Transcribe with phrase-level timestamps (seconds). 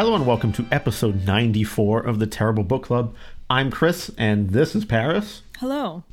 [0.00, 3.14] Hello and welcome to episode 94 of the Terrible Book Club.
[3.50, 5.42] I'm Chris and this is Paris.
[5.58, 6.04] Hello.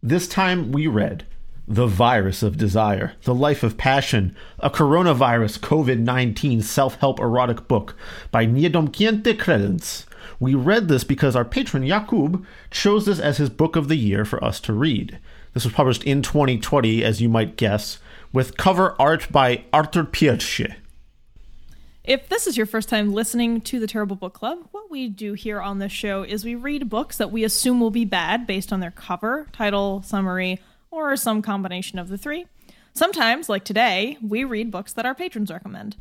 [0.00, 1.26] This time we read
[1.66, 7.66] The Virus of Desire, The Life of Passion, a coronavirus COVID 19 self help erotic
[7.66, 7.96] book
[8.30, 10.06] by Niedomkiente Credence.
[10.38, 14.24] We read this because our patron Jakub chose this as his book of the year
[14.24, 15.18] for us to read.
[15.54, 17.98] This was published in 2020, as you might guess,
[18.32, 20.60] with cover art by Artur Pierce.
[22.04, 25.34] If this is your first time listening to the Terrible Book Club, what we do
[25.34, 28.72] here on this show is we read books that we assume will be bad based
[28.72, 30.58] on their cover, title, summary,
[30.90, 32.46] or some combination of the three.
[32.92, 35.96] Sometimes, like today, we read books that our patrons recommend.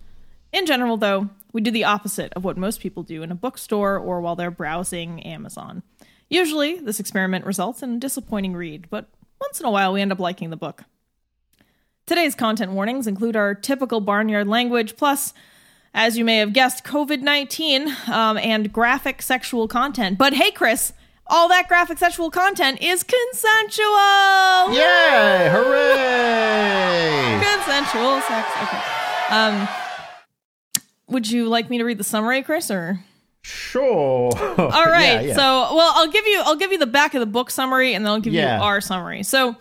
[0.52, 3.96] In general, though, we do the opposite of what most people do in a bookstore
[4.00, 5.84] or while they're browsing Amazon.
[6.30, 9.08] Usually, this experiment results in a disappointing read, but
[9.40, 10.84] once in a while we end up liking the book.
[12.08, 15.36] Today's content warnings include our typical barnyard language, plus
[15.94, 20.18] as you may have guessed, COVID 19 um, and graphic sexual content.
[20.18, 20.94] But hey, Chris,
[21.28, 24.74] all that graphic sexual content is consensual!
[24.74, 25.50] Yay!
[25.52, 27.40] Hooray!
[27.42, 28.50] Consensual sex.
[28.64, 28.82] Okay.
[29.30, 29.68] Um,
[31.08, 33.00] would you like me to read the summary, Chris, or?
[33.44, 34.32] Sure.
[34.58, 35.14] All right.
[35.14, 35.36] Yeah, yeah.
[35.36, 38.06] So, well, I'll give you I'll give you the back of the book summary, and
[38.06, 38.58] then I'll give yeah.
[38.58, 39.24] you our summary.
[39.24, 39.56] So,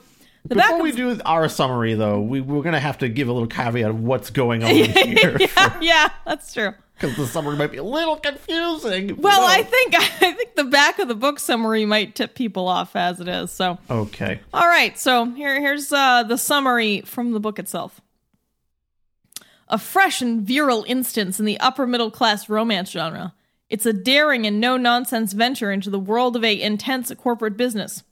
[0.47, 3.33] the Before we do our summary, though, we, we're going to have to give a
[3.33, 5.37] little caveat of what's going on here.
[5.39, 6.73] yeah, yeah, that's true.
[6.99, 9.17] Because the summary might be a little confusing.
[9.21, 12.95] Well, I think I think the back of the book summary might tip people off
[12.95, 13.51] as it is.
[13.51, 14.99] So okay, all right.
[14.99, 18.03] So here here's uh, the summary from the book itself.
[19.69, 23.33] A fresh and virile instance in the upper middle class romance genre.
[23.71, 28.03] It's a daring and no nonsense venture into the world of a intense corporate business.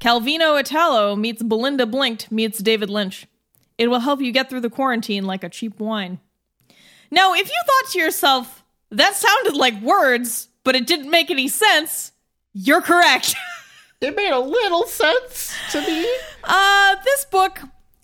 [0.00, 3.26] Calvino Italo meets Belinda Blinked meets David Lynch.
[3.76, 6.20] It will help you get through the quarantine like a cheap wine.
[7.10, 11.48] Now, if you thought to yourself, that sounded like words, but it didn't make any
[11.48, 12.12] sense,
[12.52, 13.34] you're correct.
[14.00, 16.08] it made a little sense to me.
[16.44, 17.60] Uh, this book.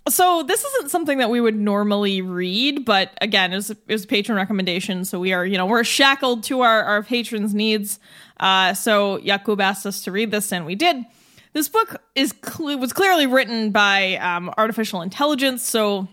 [0.08, 4.04] So this isn't something that we would normally read, but again, it was, it was
[4.04, 7.98] a patron recommendation, so we are, you know, we're shackled to our our patrons' needs.
[8.38, 11.06] Uh, so Yakub asked us to read this, and we did.
[11.54, 15.62] This book is cl- was clearly written by um, artificial intelligence.
[15.62, 16.08] So,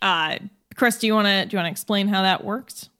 [0.00, 0.38] uh,
[0.76, 2.90] Chris, do you want to do you want to explain how that works?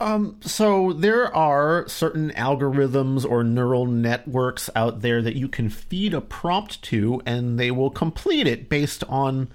[0.00, 6.14] Um, so there are certain algorithms or neural networks out there that you can feed
[6.14, 9.48] a prompt to, and they will complete it based on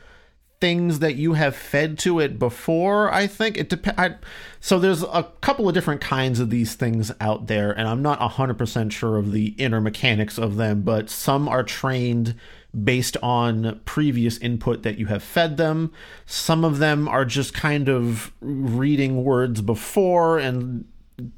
[0.64, 3.14] things that you have fed to it before.
[3.14, 4.16] I think it depends.
[4.62, 8.22] So there's a couple of different kinds of these things out there, and I'm not
[8.22, 12.36] 100% sure of the inner mechanics of them, but some are trained
[12.82, 15.92] based on previous input that you have fed them.
[16.26, 20.86] Some of them are just kind of reading words before and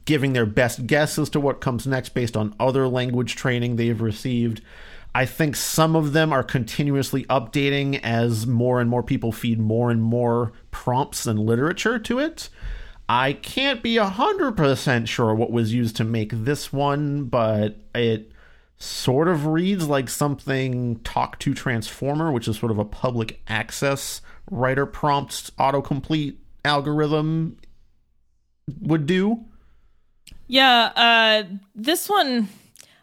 [0.06, 4.02] giving their best guess as to what comes next based on other language training they've
[4.02, 4.62] received.
[5.16, 9.90] I think some of them are continuously updating as more and more people feed more
[9.90, 12.50] and more prompts and literature to it.
[13.08, 18.34] I can't be 100% sure what was used to make this one, but it
[18.78, 24.20] sort of reads like something Talk to Transformer, which is sort of a public access
[24.52, 26.35] writer prompt autocomplete
[26.66, 27.56] algorithm,
[28.82, 29.46] would do.
[30.47, 32.50] Yeah, uh, this one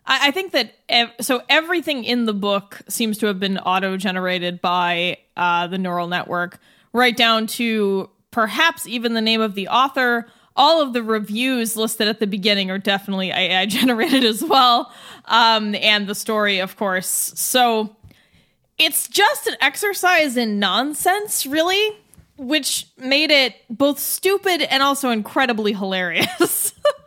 [0.06, 3.96] I, I think that ev- so everything in the book seems to have been auto
[3.96, 6.58] generated by uh, the neural network,
[6.92, 10.26] right down to perhaps even the name of the author.
[10.54, 14.92] All of the reviews listed at the beginning are definitely AI generated as well,
[15.26, 17.32] um, and the story, of course.
[17.36, 17.96] So
[18.78, 21.96] it's just an exercise in nonsense, really,
[22.36, 26.74] which made it both stupid and also incredibly hilarious.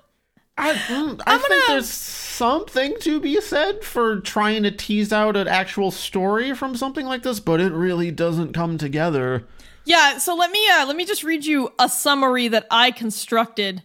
[0.57, 5.47] I, I think gonna- there's something to be said for trying to tease out an
[5.47, 9.45] actual story from something like this, but it really doesn't come together.
[9.85, 13.83] Yeah, so let me uh, let me just read you a summary that I constructed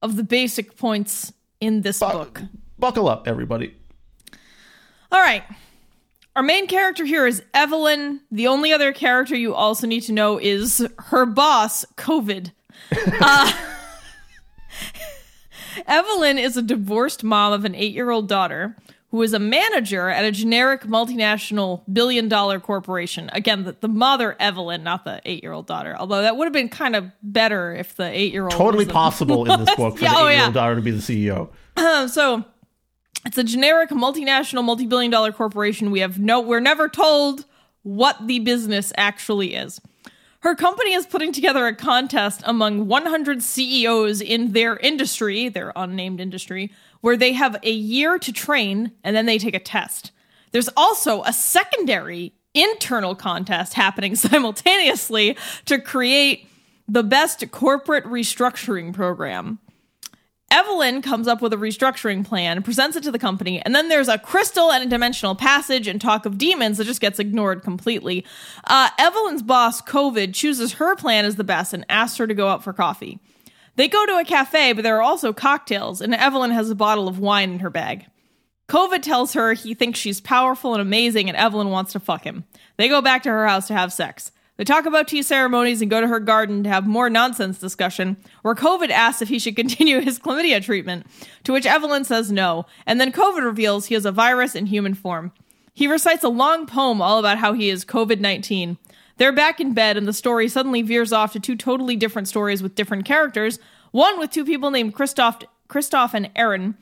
[0.00, 2.40] of the basic points in this book.
[2.78, 3.74] Buckle up, everybody.
[5.12, 5.42] All right.
[6.34, 8.20] Our main character here is Evelyn.
[8.30, 12.52] The only other character you also need to know is her boss, COVID.
[13.20, 13.52] Uh,
[15.86, 18.76] Evelyn is a divorced mom of an eight year old daughter
[19.10, 23.30] who is a manager at a generic multinational billion dollar corporation.
[23.32, 25.96] Again, the, the mother, Evelyn, not the eight year old daughter.
[25.98, 29.50] Although that would have been kind of better if the eight year old Totally possible
[29.50, 30.60] in this book for Yeah, the oh, eight-year-old yeah.
[30.60, 31.48] daughter to be the CEO.
[31.76, 32.44] Um, so
[33.24, 37.44] it's a generic multinational multi-billion dollar corporation we have no we're never told
[37.82, 39.80] what the business actually is
[40.40, 46.20] her company is putting together a contest among 100 ceos in their industry their unnamed
[46.20, 50.12] industry where they have a year to train and then they take a test.
[50.52, 55.36] There's also a secondary internal contest happening simultaneously
[55.66, 56.48] to create
[56.88, 59.58] the best corporate restructuring program
[60.50, 64.08] Evelyn comes up with a restructuring plan, presents it to the company, and then there's
[64.08, 68.24] a crystal and a dimensional passage and talk of demons that just gets ignored completely.
[68.64, 72.48] Uh, Evelyn's boss, COVID, chooses her plan as the best and asks her to go
[72.48, 73.18] out for coffee.
[73.74, 77.08] They go to a cafe, but there are also cocktails, and Evelyn has a bottle
[77.08, 78.06] of wine in her bag.
[78.68, 82.44] COVID tells her he thinks she's powerful and amazing, and Evelyn wants to fuck him.
[82.76, 84.30] They go back to her house to have sex.
[84.56, 88.16] They talk about tea ceremonies and go to her garden to have more nonsense discussion,
[88.42, 91.06] where COVID asks if he should continue his chlamydia treatment,
[91.44, 94.94] to which Evelyn says no, and then COVID reveals he has a virus in human
[94.94, 95.32] form.
[95.74, 98.78] He recites a long poem all about how he is COVID 19.
[99.18, 102.62] They're back in bed, and the story suddenly veers off to two totally different stories
[102.62, 103.58] with different characters
[103.96, 105.38] one with two people named Christoph,
[105.68, 106.76] Christoph and Aaron,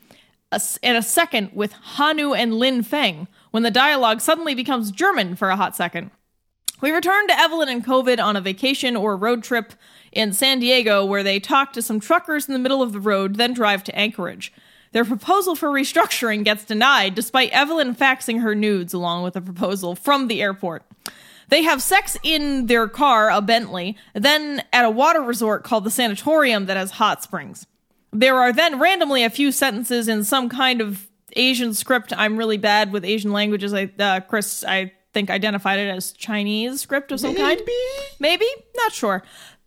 [0.50, 5.48] and a second with Hanu and Lin Feng, when the dialogue suddenly becomes German for
[5.48, 6.10] a hot second.
[6.84, 9.72] We return to Evelyn and COVID on a vacation or road trip
[10.12, 13.36] in San Diego where they talk to some truckers in the middle of the road,
[13.36, 14.52] then drive to Anchorage.
[14.92, 19.94] Their proposal for restructuring gets denied despite Evelyn faxing her nudes along with a proposal
[19.94, 20.82] from the airport.
[21.48, 25.90] They have sex in their car, a Bentley, then at a water resort called the
[25.90, 27.66] Sanatorium that has hot springs.
[28.12, 32.12] There are then randomly a few sentences in some kind of Asian script.
[32.14, 33.72] I'm really bad with Asian languages.
[33.72, 37.60] I, uh, Chris, I think identified it as Chinese script of some kind.
[37.60, 37.72] Maybe?
[38.18, 38.46] Maybe?
[38.76, 39.22] Not sure.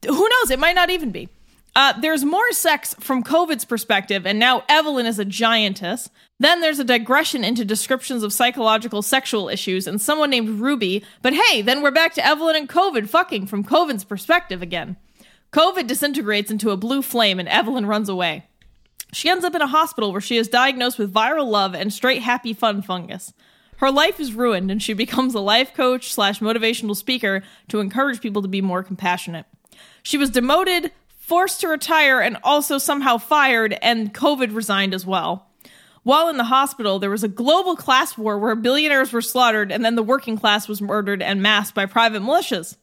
[0.05, 0.51] Who knows?
[0.51, 1.29] It might not even be.
[1.75, 6.09] Uh, there's more sex from COVID's perspective, and now Evelyn is a giantess.
[6.39, 11.03] Then there's a digression into descriptions of psychological sexual issues and someone named Ruby.
[11.21, 14.97] But hey, then we're back to Evelyn and COVID fucking from COVID's perspective again.
[15.53, 18.45] COVID disintegrates into a blue flame, and Evelyn runs away.
[19.13, 22.23] She ends up in a hospital where she is diagnosed with viral love and straight
[22.23, 23.33] happy fun fungus.
[23.77, 28.21] Her life is ruined, and she becomes a life coach slash motivational speaker to encourage
[28.21, 29.45] people to be more compassionate.
[30.03, 35.47] She was demoted, forced to retire, and also somehow fired, and COVID resigned as well.
[36.01, 39.85] While in the hospital, there was a global class war where billionaires were slaughtered, and
[39.85, 42.77] then the working class was murdered and massed by private militias.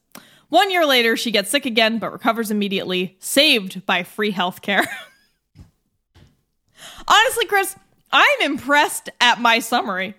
[0.50, 4.86] One year later, she gets sick again but recovers immediately, saved by free healthcare.
[7.08, 7.74] Honestly, Chris,
[8.12, 10.14] I'm impressed at my summary.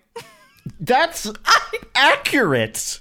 [0.79, 1.31] That's
[1.95, 2.99] accurate.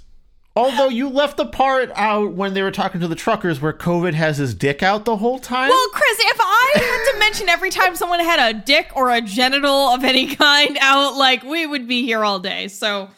[0.57, 4.14] Although you left the part out when they were talking to the truckers where COVID
[4.14, 5.69] has his dick out the whole time.
[5.69, 9.21] Well, Chris, if I had to mention every time someone had a dick or a
[9.21, 12.69] genital of any kind out, like we would be here all day.
[12.69, 13.09] So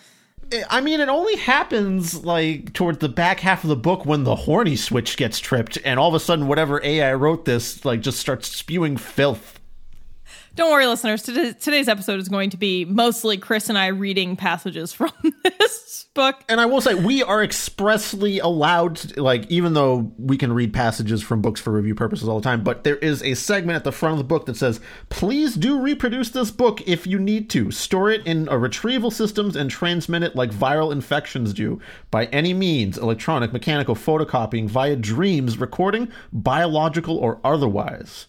[0.51, 4.25] eh, I mean, it only happens like toward the back half of the book when
[4.25, 8.01] the horny switch gets tripped, and all of a sudden, whatever AI wrote this like
[8.01, 9.56] just starts spewing filth.
[10.57, 11.23] Don't worry, listeners.
[11.23, 15.13] Today's episode is going to be mostly Chris and I reading passages from
[15.45, 16.43] this book.
[16.49, 20.73] And I will say, we are expressly allowed, to, like, even though we can read
[20.73, 23.85] passages from books for review purposes all the time, but there is a segment at
[23.85, 27.51] the front of the book that says, please do reproduce this book if you need
[27.51, 27.71] to.
[27.71, 31.79] Store it in a retrieval systems and transmit it like viral infections do
[32.11, 38.27] by any means electronic, mechanical, photocopying, via dreams, recording, biological, or otherwise.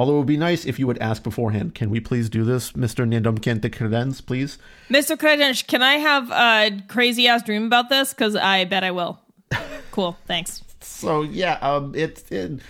[0.00, 2.72] Although it would be nice if you would ask beforehand, can we please do this,
[2.72, 3.06] Mr.
[3.06, 4.56] Nindom Kente Credens, please?
[4.88, 5.14] Mr.
[5.14, 8.14] Kredench, can I have a crazy ass dream about this?
[8.14, 9.20] Because I bet I will.
[9.90, 10.62] Cool, thanks.
[10.80, 12.60] So yeah, um, it's it,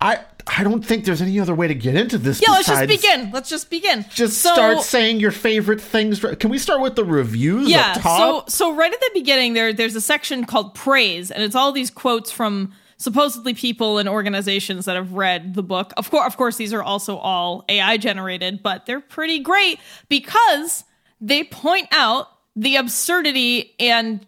[0.00, 2.40] I I don't think there's any other way to get into this.
[2.40, 3.32] Yeah, let's just begin.
[3.32, 4.04] Let's just begin.
[4.08, 6.24] Just So- start saying your favorite things.
[6.38, 9.96] Can we start with the reviews yeah so so right at the beginning there there's
[9.96, 14.94] a section called praise and it's all these quotes from supposedly people and organizations that
[14.94, 15.90] have read the book.
[15.96, 19.80] Of course, of course, these are also all AI generated, but they're pretty great
[20.10, 20.84] because
[21.18, 24.26] they point out the absurdity and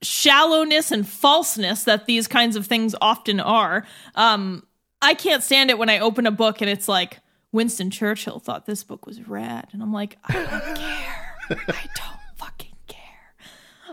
[0.00, 3.84] shallowness and falseness that these kinds of things often are.
[4.14, 4.66] Um,
[5.02, 7.18] I can't stand it when I open a book and it's like
[7.52, 11.36] Winston Churchill thought this book was rad, and I'm like, I don't care.
[11.50, 12.17] I don't.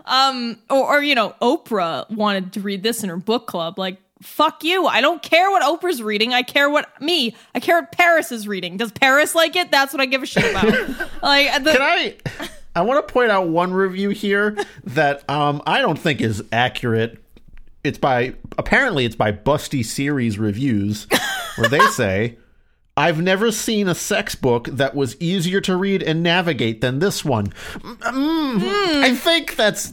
[0.06, 3.78] Um, or, or you know, Oprah wanted to read this in her book club.
[3.78, 4.86] Like, fuck you.
[4.86, 6.32] I don't care what Oprah's reading.
[6.32, 7.34] I care what me.
[7.54, 8.76] I care what Paris is reading.
[8.76, 9.70] Does Paris like it?
[9.70, 10.66] That's what I give a shit about.
[11.22, 12.16] like, the, Can I?
[12.74, 17.18] I want to point out one review here that um, I don't think is accurate.
[17.82, 21.06] It's by apparently it's by Busty Series Reviews,
[21.56, 22.36] where they say,
[22.96, 27.24] "I've never seen a sex book that was easier to read and navigate than this
[27.24, 28.62] one." Mm,
[29.02, 29.92] I think that's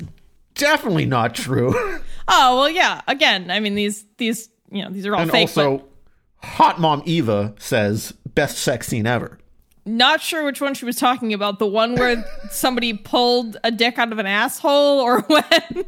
[0.56, 1.74] definitely not true.
[2.28, 3.02] oh well, yeah.
[3.08, 5.50] Again, I mean these these you know these are all and fake.
[5.50, 9.40] also, but Hot Mom Eva says, "Best sex scene ever."
[9.86, 11.60] not sure which one she was talking about.
[11.60, 15.86] The one where somebody pulled a dick out of an asshole, or when.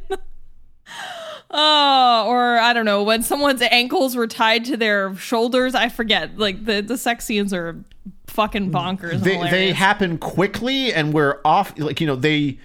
[1.51, 5.75] Oh, or I don't know, when someone's ankles were tied to their shoulders.
[5.75, 6.37] I forget.
[6.37, 7.77] Like the, the sex scenes are
[8.27, 9.21] fucking bonkers.
[9.21, 12.59] they they happen quickly and we're off like you know they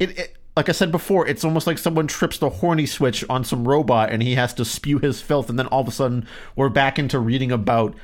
[0.00, 3.42] it, it like I said before, it's almost like someone trips the horny switch on
[3.42, 6.28] some robot and he has to spew his filth, and then all of a sudden
[6.54, 7.94] we're back into reading about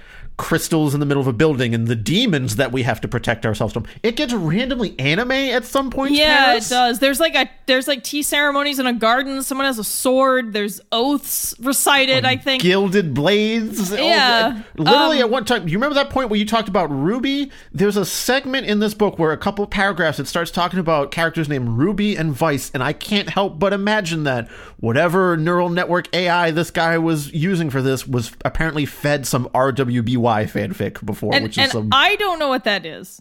[0.40, 3.44] crystals in the middle of a building and the demons that we have to protect
[3.44, 3.84] ourselves from.
[4.02, 6.14] It gets randomly anime at some point.
[6.14, 6.70] Yeah, Paris.
[6.70, 6.98] it does.
[6.98, 9.42] There's like a there's like tea ceremonies in a garden.
[9.42, 10.52] Someone has a sword.
[10.54, 12.24] There's oaths recited.
[12.24, 12.62] I think.
[12.62, 13.92] Gilded blades.
[13.92, 14.62] Yeah.
[14.76, 17.50] Literally, Um, at one time, you remember that point where you talked about Ruby?
[17.72, 21.10] There's a segment in this book where a couple of paragraphs it starts talking about
[21.10, 26.08] characters named Ruby and Vice, and I can't help but imagine that whatever neural network
[26.14, 31.44] AI this guy was using for this was apparently fed some RWBY fanfic before, and
[31.44, 31.88] which is and some.
[31.92, 33.20] I don't know what that is.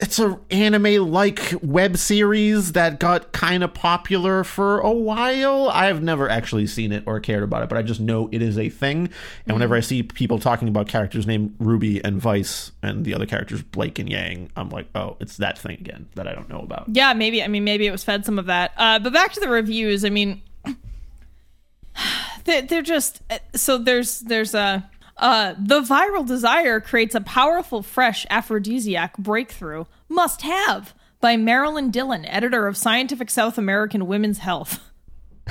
[0.00, 5.68] it's an anime like web series that got kind of popular for a while.
[5.68, 8.56] I've never actually seen it or cared about it, but I just know it is
[8.56, 9.10] a thing.
[9.44, 13.26] And whenever I see people talking about characters named Ruby and Vice and the other
[13.26, 16.60] characters Blake and Yang, I'm like, oh, it's that thing again that I don't know
[16.60, 16.86] about.
[16.88, 17.42] Yeah, maybe.
[17.42, 18.72] I mean, maybe it was fed some of that.
[18.78, 20.02] Uh, but back to the reviews.
[20.06, 20.40] I mean,
[22.44, 24.88] they're, they're just uh, so there's there's a
[25.20, 29.84] uh, the viral desire creates a powerful, fresh aphrodisiac breakthrough.
[30.08, 34.80] Must have by Marilyn Dillon, editor of Scientific South American Women's Health.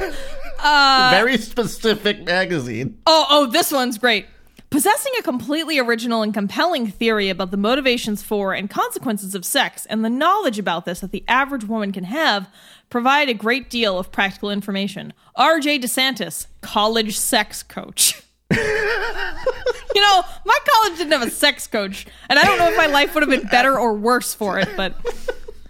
[0.62, 2.98] Very specific magazine.
[3.06, 4.26] Oh, oh, this one's great.
[4.72, 9.86] Possessing a completely original and compelling theory about the motivations for and consequences of sex
[9.88, 12.50] and the knowledge about this that the average woman can have
[12.90, 15.14] provide a great deal of practical information.
[15.38, 18.22] RJ DeSantis, college sex coach.
[19.96, 22.88] you know, my college didn't have a sex coach, and I don't know if my
[22.88, 24.96] life would have been better or worse for it, but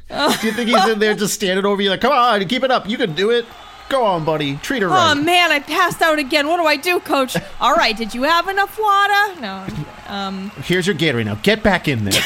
[0.10, 2.72] Do you think he's in there just standing over you like, come on, keep it
[2.72, 2.90] up.
[2.90, 3.46] You can do it.
[3.90, 4.58] Go on, buddy.
[4.58, 5.14] Treat her oh right.
[5.16, 6.48] man, I passed out again.
[6.48, 7.36] What do I do, coach?
[7.60, 9.42] All right, did you have enough water?
[9.42, 9.66] No.
[10.08, 11.36] Um, Here's your Gatorade now.
[11.36, 12.14] Get back in there.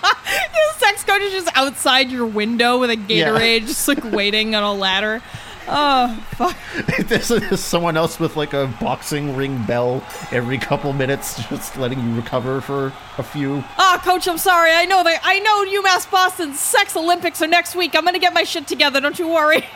[0.00, 4.62] the sex coach is just outside your window with a Gatorade, just like waiting on
[4.64, 5.22] a ladder.
[5.70, 6.56] Oh, fuck.
[7.08, 12.16] There's someone else with like a boxing ring bell every couple minutes, just letting you
[12.16, 13.62] recover for a few.
[13.78, 14.72] Oh, coach, I'm sorry.
[14.72, 17.94] I know that I know UMass Boston's sex Olympics are next week.
[17.94, 19.00] I'm gonna get my shit together.
[19.00, 19.66] Don't you worry.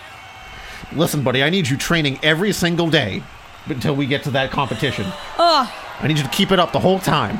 [0.92, 3.22] Listen, buddy, I need you training every single day
[3.66, 5.06] until we get to that competition.
[5.38, 7.38] Oh, I need you to keep it up the whole time.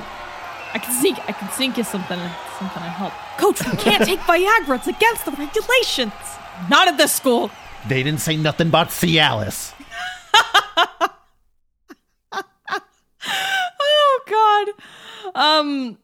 [0.74, 1.18] I can sneak.
[1.28, 2.18] I can sneak you something.
[2.58, 3.12] Something to help.
[3.38, 4.76] Coach, we can't take Viagra.
[4.76, 6.12] It's against the regulations.
[6.70, 7.50] Not at this school.
[7.88, 9.72] They didn't say nothing about Cialis.
[13.24, 14.74] Oh
[15.34, 15.34] God.
[15.34, 15.98] Um.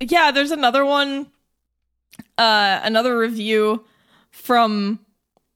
[0.00, 1.26] Yeah, there's another one.
[2.36, 3.84] Uh, another review
[4.30, 5.00] from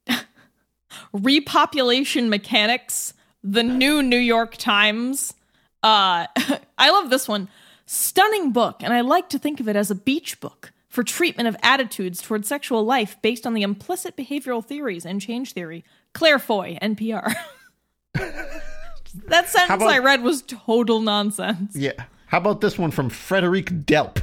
[1.14, 5.34] Repopulation Mechanics, the new New York Times.
[5.82, 6.26] Uh,
[6.78, 7.48] I love this one.
[7.86, 11.46] Stunning book, and I like to think of it as a beach book for treatment
[11.46, 15.84] of attitudes toward sexual life based on the implicit behavioral theories and change theory.
[16.12, 17.32] Claire Foy, NPR.
[18.14, 21.76] that sentence about- I read was total nonsense.
[21.76, 21.92] Yeah.
[22.26, 24.20] How about this one from Frederic Delp?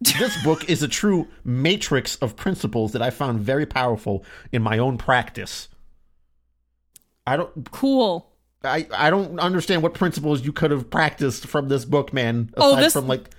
[0.00, 4.78] This book is a true matrix of principles that I found very powerful in my
[4.78, 5.68] own practice.
[7.28, 8.28] I don't Cool.
[8.64, 12.70] I, I don't understand what principles you could have practiced from this book, man, oh,
[12.72, 13.30] aside Oh, this- from like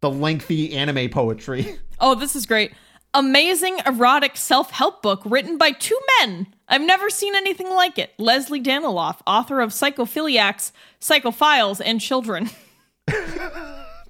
[0.00, 1.78] the lengthy anime poetry.
[2.02, 2.72] Oh, this is great.
[3.12, 6.46] amazing erotic self-help book written by two men.
[6.66, 8.10] I've never seen anything like it.
[8.16, 12.48] Leslie Daniloff, author of Psychophiliacs, Psychophiles, and Children.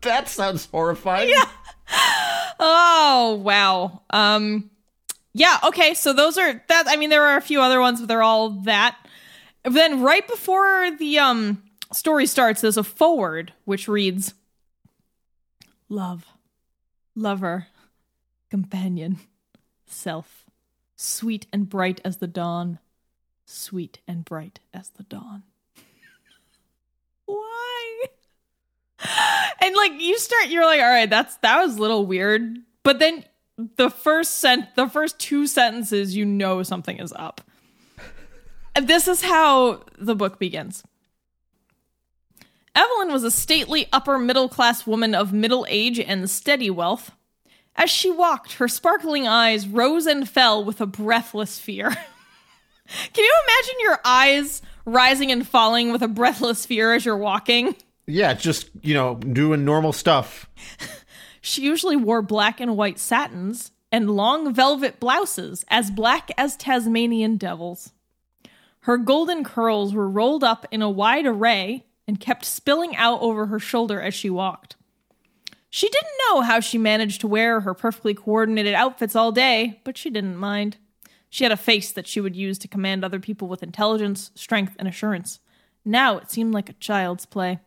[0.02, 1.28] That sounds horrifying.
[1.30, 1.44] Yeah.
[2.59, 4.02] Oh wow.
[4.11, 4.70] Um
[5.32, 8.06] yeah, okay, so those are that I mean there are a few other ones, but
[8.09, 8.97] they're all that.
[9.64, 14.32] Then right before the um story starts, there's a forward which reads
[15.92, 16.25] Love,
[17.16, 17.66] lover,
[18.49, 19.18] companion,
[19.87, 20.47] self,
[20.94, 22.78] sweet and bright as the dawn,
[23.44, 25.42] sweet and bright as the dawn.
[27.26, 28.04] Why?
[29.61, 32.59] and like you start you're like all right that's that was a little weird.
[32.85, 33.25] But then
[33.76, 37.40] the first sent the first two sentences you know something is up.
[38.80, 40.85] This is how the book begins
[42.75, 47.12] evelyn was a stately upper middle class woman of middle age and steady wealth
[47.77, 51.91] as she walked her sparkling eyes rose and fell with a breathless fear
[53.12, 57.75] can you imagine your eyes rising and falling with a breathless fear as you're walking
[58.07, 60.49] Yeah, just, you know, doing normal stuff.
[61.41, 67.37] She usually wore black and white satins and long velvet blouses, as black as Tasmanian
[67.39, 67.93] devils.
[68.81, 73.47] Her golden curls were rolled up in a wide array and kept spilling out over
[73.47, 74.75] her shoulder as she walked.
[75.71, 79.97] She didn't know how she managed to wear her perfectly coordinated outfits all day, but
[79.97, 80.76] she didn't mind.
[81.29, 84.75] She had a face that she would use to command other people with intelligence, strength,
[84.76, 85.38] and assurance.
[85.85, 87.61] Now it seemed like a child's play.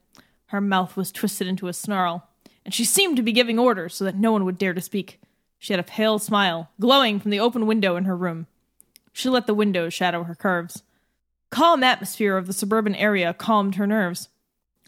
[0.47, 2.27] Her mouth was twisted into a snarl,
[2.65, 5.21] and she seemed to be giving orders so that no one would dare to speak.
[5.57, 8.47] She had a pale smile, glowing from the open window in her room.
[9.13, 10.83] She let the windows shadow her curves.
[11.49, 14.27] Calm atmosphere of the suburban area calmed her nerves.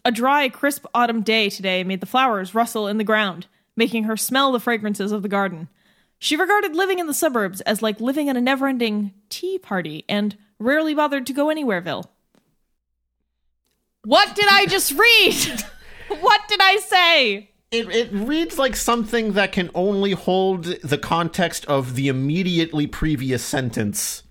[0.06, 4.16] A dry, crisp autumn day today made the flowers rustle in the ground, making her
[4.16, 5.68] smell the fragrances of the garden.
[6.20, 10.04] She regarded living in the suburbs as like living at a never ending tea party
[10.08, 12.04] and rarely bothered to go anywhereville.
[14.04, 15.64] What did I just read?
[16.20, 17.50] what did I say?
[17.72, 23.42] It, it reads like something that can only hold the context of the immediately previous
[23.44, 24.22] sentence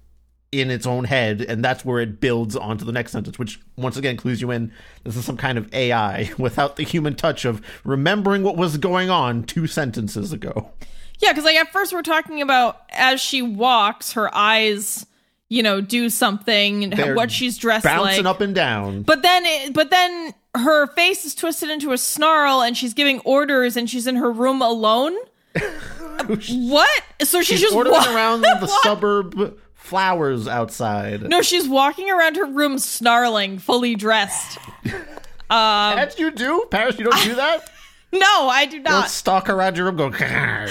[0.62, 3.98] in its own head, and that's where it builds onto the next sentence, which once
[3.98, 4.72] again clues you in
[5.04, 9.10] this is some kind of AI without the human touch of remembering what was going
[9.10, 10.70] on two sentences ago.
[11.20, 15.06] Yeah, because like at first we're talking about as she walks, her eyes,
[15.48, 18.36] you know, do something, They're what she's dressed Bouncing like.
[18.36, 19.04] up and down.
[19.04, 23.20] But then, it, but then her face is twisted into a snarl, and she's giving
[23.22, 25.16] orders, and she's in her room alone.
[26.28, 27.04] what?
[27.22, 31.22] So she's, She's just ordering wa- around the suburb flowers outside.
[31.24, 34.58] No, she's walking around her room snarling, fully dressed.
[35.50, 36.98] As you do, Paris.
[36.98, 37.70] You don't do that.
[38.14, 39.10] No, I do Don't not.
[39.10, 39.98] stalk around your room.
[39.98, 40.10] Go.
[40.10, 40.70] "Grr,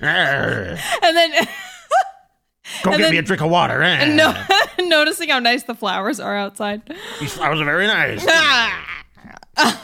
[0.00, 1.32] grr, And then
[2.84, 3.82] Go get then- me a drink of water.
[3.82, 4.32] eh." no,
[4.86, 6.82] noticing how nice the flowers are outside.
[7.18, 8.24] These flowers are very nice.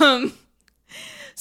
[0.00, 0.32] um,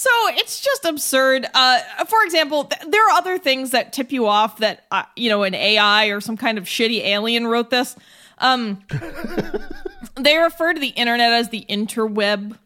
[0.01, 1.45] so it's just absurd.
[1.53, 5.29] Uh, for example, th- there are other things that tip you off that uh, you
[5.29, 7.95] know an AI or some kind of shitty alien wrote this.
[8.39, 8.81] Um,
[10.15, 12.57] they refer to the internet as the interweb.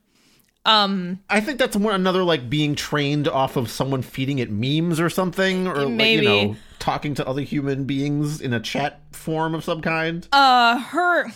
[0.63, 5.01] Um, I think that's more another like being trained off of someone feeding it memes
[5.01, 9.53] or something, or like, you know, talking to other human beings in a chat form
[9.53, 10.25] of some kind.
[10.31, 11.31] uh, her.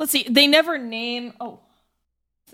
[0.00, 0.26] Let's see.
[0.28, 1.34] They never name.
[1.38, 1.60] Oh,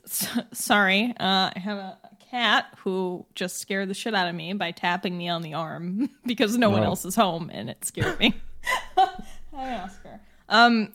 [0.07, 1.15] sorry.
[1.19, 1.99] Uh, I have a
[2.31, 6.11] cat who just scared the shit out of me by tapping me on the arm
[6.27, 8.35] because no one else is home, and it scared me.
[8.97, 10.21] Hi, Oscar.
[10.49, 10.93] Um,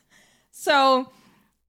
[0.50, 1.10] so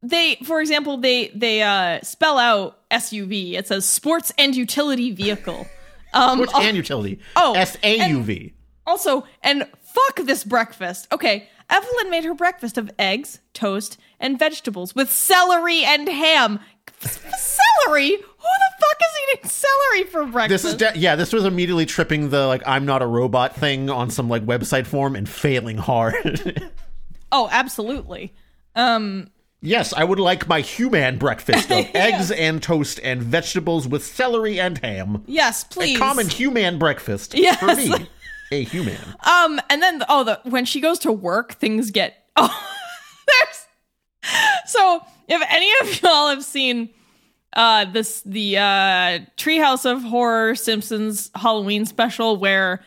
[0.02, 3.54] they, for example, they they uh spell out SUV.
[3.54, 5.68] It says sports and utility vehicle.
[6.14, 7.20] Um, Which and utility.
[7.36, 8.54] oh, S A U V.
[8.86, 11.08] also, and fuck this breakfast.
[11.12, 16.60] Okay, Evelyn made her breakfast of eggs, toast, and vegetables with celery and ham.
[17.00, 18.10] Celery?
[18.12, 20.64] Who the fuck is eating celery for breakfast?
[20.64, 21.16] This is de- yeah.
[21.16, 24.86] This was immediately tripping the like I'm not a robot thing on some like website
[24.86, 26.72] form and failing hard.
[27.32, 28.34] oh, absolutely.
[28.76, 29.30] Um,
[29.62, 34.60] yes, I would like my human breakfast of eggs and toast and vegetables with celery
[34.60, 35.24] and ham.
[35.28, 35.96] yes, please.
[35.98, 37.60] A common human breakfast Yes.
[37.60, 38.08] for me,
[38.52, 38.98] a human.
[39.26, 42.73] Um, and then oh, the when she goes to work, things get oh,
[44.66, 46.90] so if any of y'all have seen
[47.54, 52.84] uh this the uh Treehouse of Horror Simpsons Halloween special where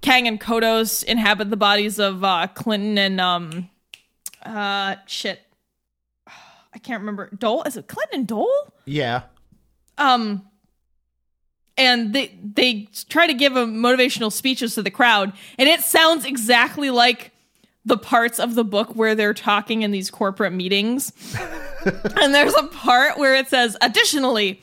[0.00, 3.70] Kang and Kodos inhabit the bodies of uh Clinton and um
[4.44, 5.40] uh shit.
[6.74, 7.30] I can't remember.
[7.38, 7.62] Dole?
[7.64, 8.72] Is it Clinton and Dole?
[8.84, 9.22] Yeah.
[9.98, 10.42] um
[11.78, 16.24] and they they try to give a motivational speeches to the crowd, and it sounds
[16.26, 17.30] exactly like
[17.84, 21.12] the parts of the book where they're talking in these corporate meetings.
[22.20, 24.60] and there's a part where it says, additionally,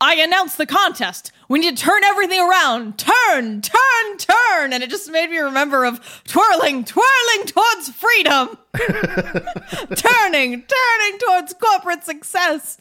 [0.00, 1.30] I announce the contest.
[1.48, 2.98] We need to turn everything around.
[2.98, 4.72] Turn, turn, turn.
[4.72, 8.58] And it just made me remember of twirling, twirling towards freedom.
[9.96, 12.78] turning, turning towards corporate success.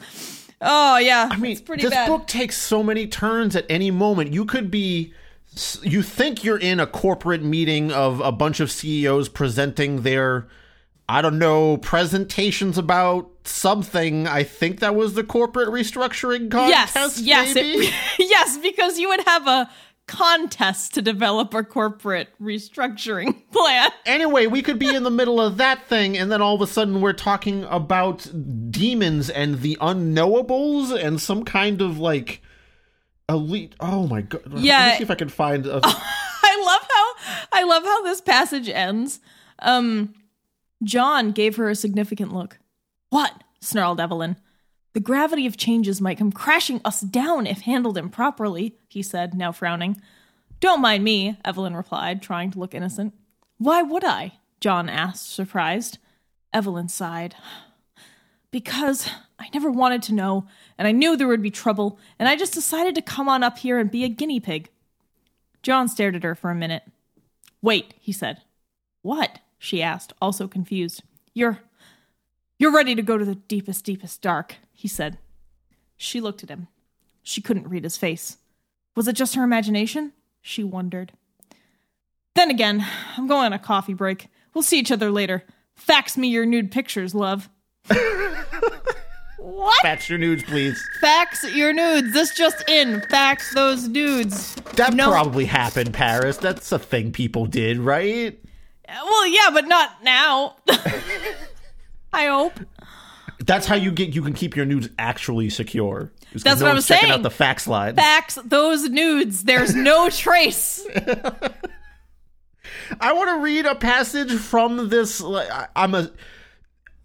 [0.66, 2.08] Oh yeah, I mean, it's pretty this bad.
[2.08, 4.34] book takes so many turns at any moment.
[4.34, 5.14] You could be,
[5.84, 10.48] you think you're in a corporate meeting of a bunch of CEOs presenting their,
[11.08, 14.28] I don't know, presentations about something.
[14.28, 17.20] I think that was the corporate restructuring yes, contest.
[17.20, 17.86] yes, maybe?
[17.86, 19.70] it, yes, because you would have a
[20.08, 23.90] contest to develop a corporate restructuring plan.
[24.06, 26.68] Anyway, we could be in the middle of that thing, and then all of a
[26.68, 28.30] sudden we're talking about
[28.70, 32.42] demons and the unknowables and some kind of like
[33.30, 33.74] elite.
[33.80, 34.42] Oh my god!
[34.48, 34.90] Let Yeah.
[34.92, 35.66] me see if I can find.
[35.66, 39.20] A, I love how I love how this passage ends.
[39.60, 40.14] Um
[40.84, 42.60] John gave her a significant look.
[43.10, 43.44] What?
[43.62, 44.36] snarled Evelyn.
[44.94, 49.52] The gravity of changes might come crashing us down if handled improperly, he said, now
[49.54, 50.00] frowning.
[50.60, 53.14] Don't mind me, Evelyn replied, trying to look innocent.
[53.58, 54.34] Why would I?
[54.60, 55.98] John asked, surprised.
[56.54, 57.36] Evelyn sighed.
[58.52, 59.10] Because
[59.44, 62.54] I never wanted to know, and I knew there would be trouble, and I just
[62.54, 64.70] decided to come on up here and be a guinea pig.
[65.62, 66.84] John stared at her for a minute.
[67.62, 68.42] Wait, he said.
[69.02, 69.40] What?
[69.60, 71.04] she asked, also confused.
[71.34, 71.60] You're.
[72.58, 75.18] You're ready to go to the deepest, deepest dark, he said.
[75.98, 76.70] She looked at him.
[77.22, 78.38] She couldn't read his face.
[78.96, 80.14] Was it just her imagination?
[80.42, 81.12] She wondered.
[82.34, 82.86] Then again,
[83.18, 84.30] I'm going on a coffee break.
[84.54, 85.44] We'll see each other later.
[85.76, 87.50] Fax me your nude pictures, love.
[89.44, 89.82] what?
[89.82, 90.82] Fax your nudes, please.
[91.02, 92.14] Fax your nudes.
[92.14, 93.02] This just in.
[93.10, 94.56] Fax those nudes.
[94.76, 95.10] That No.
[95.12, 96.38] probably happened, Paris.
[96.38, 98.40] That's a thing people did, right?
[98.88, 100.56] Uh, well, yeah, but not now.
[102.14, 102.60] I hope.
[103.46, 106.12] That's how you get you can keep your nudes actually secure.
[106.32, 107.14] That's no what I one's was checking saying.
[107.20, 107.96] out the fax line.
[107.96, 109.44] Fax those nudes.
[109.44, 110.86] There's no trace.
[113.00, 115.20] I want to read a passage from this.
[115.20, 116.12] like, I'm a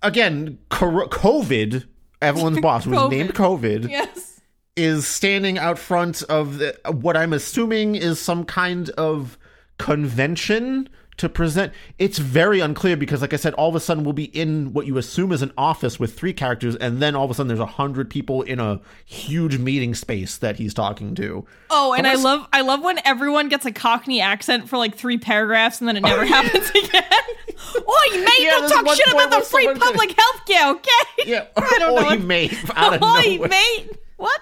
[0.03, 1.85] again COVID.
[2.22, 3.11] Evelyn's boss was COVID.
[3.11, 3.88] named COVID.
[3.88, 4.40] yes.
[4.76, 9.38] is standing out front of the, what I'm assuming is some kind of
[9.78, 11.72] convention to present.
[11.98, 14.87] It's very unclear because, like I said, all of a sudden we'll be in what
[14.87, 17.61] you assume is an office with three characters, and then all of a sudden there's
[17.61, 21.44] a hundred people in a huge meeting space that he's talking to.
[21.70, 25.18] Oh, and I love I love when everyone gets a Cockney accent for like three
[25.18, 27.04] paragraphs and then it never oh, happens again.
[27.76, 28.31] Oi, mate!
[28.38, 31.26] Yeah, don't talk shit about the free public health care, okay?
[31.26, 32.09] Yeah, I don't know.
[32.11, 33.48] Oi, mate, out of Oi, nowhere.
[33.48, 33.90] mate!
[34.16, 34.40] What?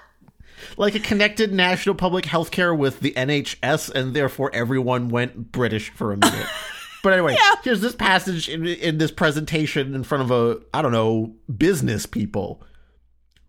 [0.77, 5.89] Like a connected national public health care with the NHS, and therefore everyone went British
[5.89, 6.47] for a minute.
[7.03, 7.55] but anyway, Yeah.
[7.63, 12.05] here's this passage in, in this presentation in front of a, I don't know, business
[12.05, 12.61] people.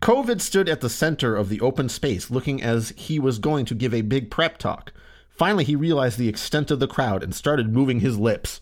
[0.01, 3.75] COVID stood at the center of the open space, looking as he was going to
[3.75, 4.93] give a big prep talk.
[5.29, 8.59] Finally, he realized the extent of the crowd and started moving his lips.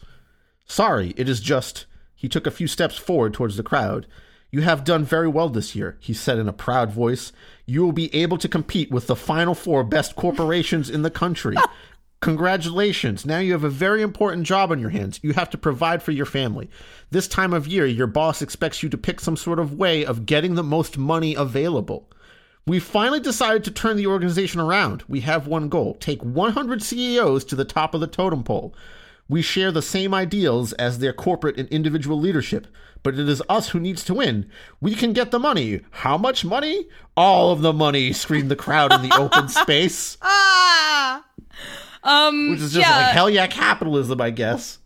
[0.66, 1.86] Sorry, it is just.
[2.16, 4.08] He took a few steps forward towards the crowd.
[4.50, 7.34] You have done very well this year, he said in a proud voice.
[7.66, 11.58] You will be able to compete with the final four best corporations in the country.
[12.22, 13.26] Congratulations.
[13.26, 15.20] Now you have a very important job on your hands.
[15.22, 16.70] You have to provide for your family.
[17.12, 20.26] This time of year, your boss expects you to pick some sort of way of
[20.26, 22.10] getting the most money available.
[22.66, 25.04] We finally decided to turn the organization around.
[25.08, 28.74] We have one goal take 100 CEOs to the top of the totem pole.
[29.30, 32.68] We share the same ideals as their corporate and individual leadership,
[33.08, 34.50] but it is us who needs to win.
[34.82, 35.80] We can get the money.
[35.92, 36.90] How much money?
[37.16, 40.18] All of the money, screamed the crowd in the open space.
[40.22, 41.24] Ah!
[42.04, 42.98] Um, Which is just yeah.
[42.98, 44.80] like, hell yeah, capitalism, I guess.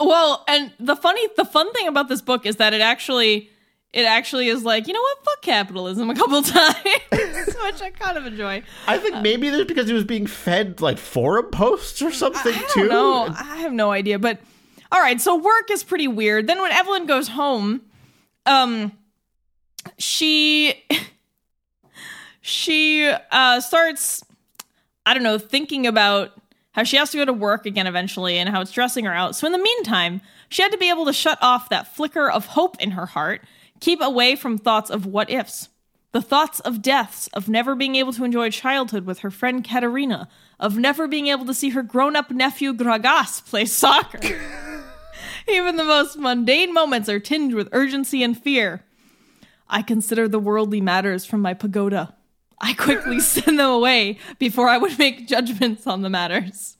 [0.00, 3.50] Well, and the funny, the fun thing about this book is that it actually,
[3.92, 6.74] it actually is like, you know what, fuck capitalism a couple times,
[7.10, 8.62] which I kind of enjoy.
[8.86, 12.66] I think maybe that's because he was being fed like forum posts or something I
[12.72, 12.88] too.
[12.88, 13.34] don't know.
[13.38, 14.18] I have no idea.
[14.18, 14.38] But
[14.92, 16.46] all right, so work is pretty weird.
[16.46, 17.82] Then when Evelyn goes home,
[18.46, 18.92] um,
[19.98, 20.74] she
[22.40, 24.24] she uh starts,
[25.06, 26.32] I don't know, thinking about
[26.72, 29.36] how she has to go to work again eventually and how it's stressing her out.
[29.36, 32.46] So in the meantime, she had to be able to shut off that flicker of
[32.46, 33.42] hope in her heart,
[33.80, 35.68] keep away from thoughts of what ifs.
[36.12, 40.28] The thoughts of deaths, of never being able to enjoy childhood with her friend Katerina,
[40.58, 44.18] of never being able to see her grown up nephew Gragas play soccer.
[45.50, 48.84] Even the most mundane moments are tinged with urgency and fear.
[49.68, 52.14] I consider the worldly matters from my pagoda.
[52.60, 56.76] I quickly send them away before I would make judgments on the matters.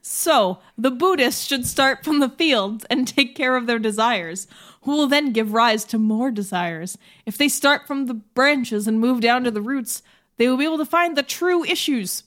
[0.00, 4.46] So, the Buddhists should start from the fields and take care of their desires,
[4.82, 6.96] who will then give rise to more desires.
[7.26, 10.02] If they start from the branches and move down to the roots,
[10.36, 12.22] they will be able to find the true issues.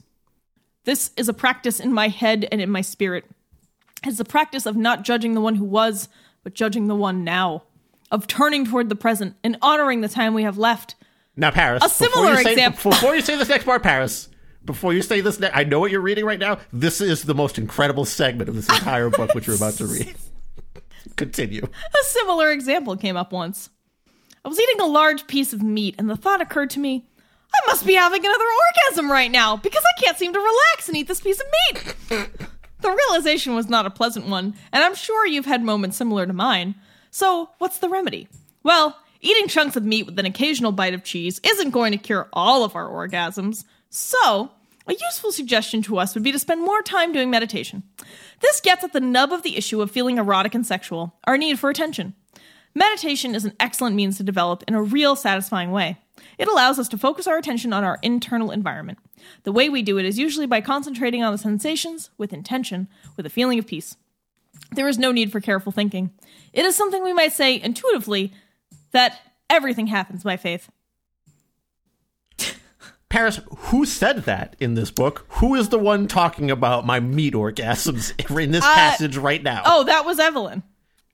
[0.84, 3.25] This is a practice in my head and in my spirit.
[4.05, 6.09] It's the practice of not judging the one who was,
[6.43, 7.63] but judging the one now,
[8.11, 10.95] of turning toward the present and honoring the time we have left.
[11.35, 11.83] Now, Paris.
[11.83, 14.27] A similar before you say, example- Before you say this next part, Paris.
[14.65, 16.59] Before you say this, ne- I know what you're reading right now.
[16.71, 20.15] This is the most incredible segment of this entire book, which you're about to read.
[21.15, 21.63] Continue.
[21.63, 23.69] A similar example came up once.
[24.43, 27.05] I was eating a large piece of meat, and the thought occurred to me
[27.53, 28.45] I must be having another
[28.87, 31.47] orgasm right now because I can't seem to relax and eat this piece of
[32.09, 32.27] meat.
[32.81, 36.33] The realization was not a pleasant one, and I'm sure you've had moments similar to
[36.33, 36.75] mine.
[37.09, 38.27] So, what's the remedy?
[38.63, 42.29] Well, eating chunks of meat with an occasional bite of cheese isn't going to cure
[42.33, 43.65] all of our orgasms.
[43.89, 44.51] So,
[44.87, 47.83] a useful suggestion to us would be to spend more time doing meditation.
[48.39, 51.59] This gets at the nub of the issue of feeling erotic and sexual, our need
[51.59, 52.15] for attention.
[52.73, 55.97] Meditation is an excellent means to develop in a real satisfying way.
[56.37, 58.97] It allows us to focus our attention on our internal environment.
[59.43, 63.25] The way we do it is usually by concentrating on the sensations with intention, with
[63.25, 63.95] a feeling of peace.
[64.71, 66.12] There is no need for careful thinking.
[66.53, 68.34] It is something we might say intuitively
[68.91, 70.69] that everything happens by faith.
[73.10, 75.25] Paris, who said that in this book?
[75.27, 79.63] Who is the one talking about my meat orgasms in this uh, passage right now?
[79.65, 80.63] Oh, that was Evelyn.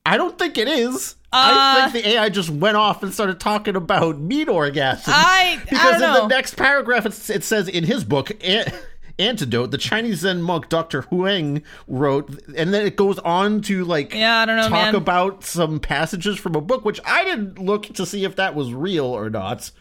[0.06, 1.15] I don't think it is.
[1.34, 5.04] Uh, I think the AI just went off and started talking about meat orgasms.
[5.08, 8.72] I- I because don't in the next paragraph it, it says in his book An-
[9.20, 11.02] Antidote, the Chinese Zen monk Dr.
[11.02, 14.96] Huang wrote, and then it goes on to like Yeah, I don't know, talk man.
[14.96, 18.72] about some passages from a book, which I didn't look to see if that was
[18.74, 19.72] real or not.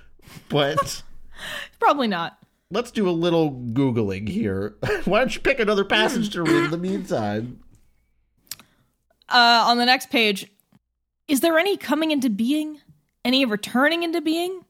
[0.48, 1.02] But
[1.78, 2.38] Probably not.
[2.72, 4.74] let's do a little googling here.
[5.04, 7.60] Why don't you pick another passage to read in the meantime?
[9.28, 10.46] Uh, on the next page,
[11.28, 12.80] is there any coming into being?
[13.24, 14.62] Any returning into being?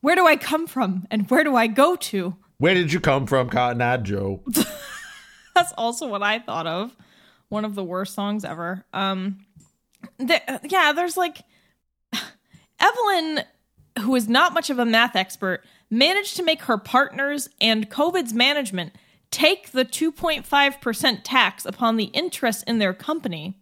[0.00, 2.36] Where do I come from and where do I go to?
[2.58, 4.42] Where did you come from, Cotton Eye Joe?
[5.54, 6.96] That's also what I thought of.
[7.48, 8.84] One of the worst songs ever.
[8.92, 9.44] Um,
[10.18, 11.42] th- yeah, there's like
[12.80, 13.44] Evelyn,
[14.00, 18.32] who is not much of a math expert, managed to make her partners and COVID's
[18.32, 18.92] management
[19.30, 23.58] take the 2.5% tax upon the interest in their company.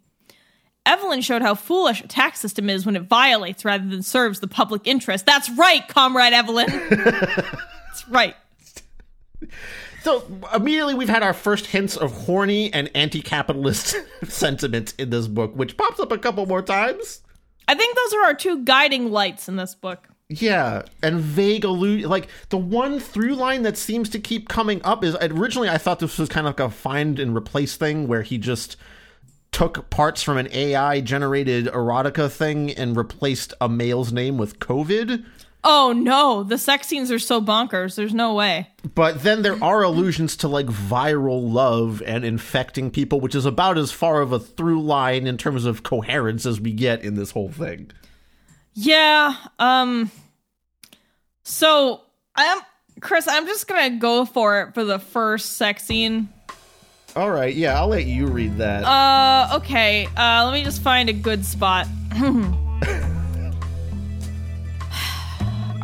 [0.89, 4.49] Evelyn showed how foolish a tax system is when it violates rather than serves the
[4.49, 5.27] public interest.
[5.27, 6.67] That's right, comrade Evelyn.
[6.91, 8.35] That's right.
[10.03, 10.25] So
[10.55, 13.97] immediately we've had our first hints of horny and anti-capitalist
[14.29, 17.21] sentiments in this book, which pops up a couple more times.
[17.69, 20.09] I think those are our two guiding lights in this book.
[20.31, 25.05] Yeah, and vague allude like the one through line that seems to keep coming up
[25.05, 28.23] is originally I thought this was kind of like a find and replace thing where
[28.23, 28.77] he just
[29.59, 35.25] took parts from an AI generated erotica thing and replaced a male's name with COVID.
[35.65, 37.97] Oh no, the sex scenes are so bonkers.
[37.97, 38.69] There's no way.
[38.95, 43.79] But then there are allusions to like viral love and infecting people, which is about
[43.79, 47.33] as far of a through line in terms of coherence as we get in this
[47.33, 47.91] whole thing.
[48.75, 49.35] Yeah.
[49.59, 50.13] Um.
[51.43, 52.03] So
[52.37, 52.61] I'm
[53.01, 53.27] Chris.
[53.27, 56.29] I'm just gonna go for it for the first sex scene.
[57.17, 58.85] All right, yeah, I'll let you read that.
[58.85, 59.57] Uh.
[59.57, 60.07] Okay.
[60.17, 60.45] Uh.
[60.45, 61.87] Let me just find a good spot.
[62.21, 62.25] All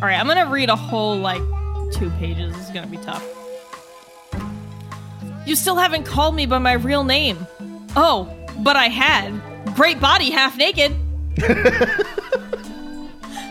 [0.01, 0.19] right.
[0.19, 1.41] I'm gonna read a whole like
[1.93, 2.55] two pages.
[2.55, 3.25] This is gonna be tough.
[5.45, 7.45] You still haven't called me by my real name.
[7.95, 9.41] Oh, but I had.
[9.75, 10.95] Great body, half naked.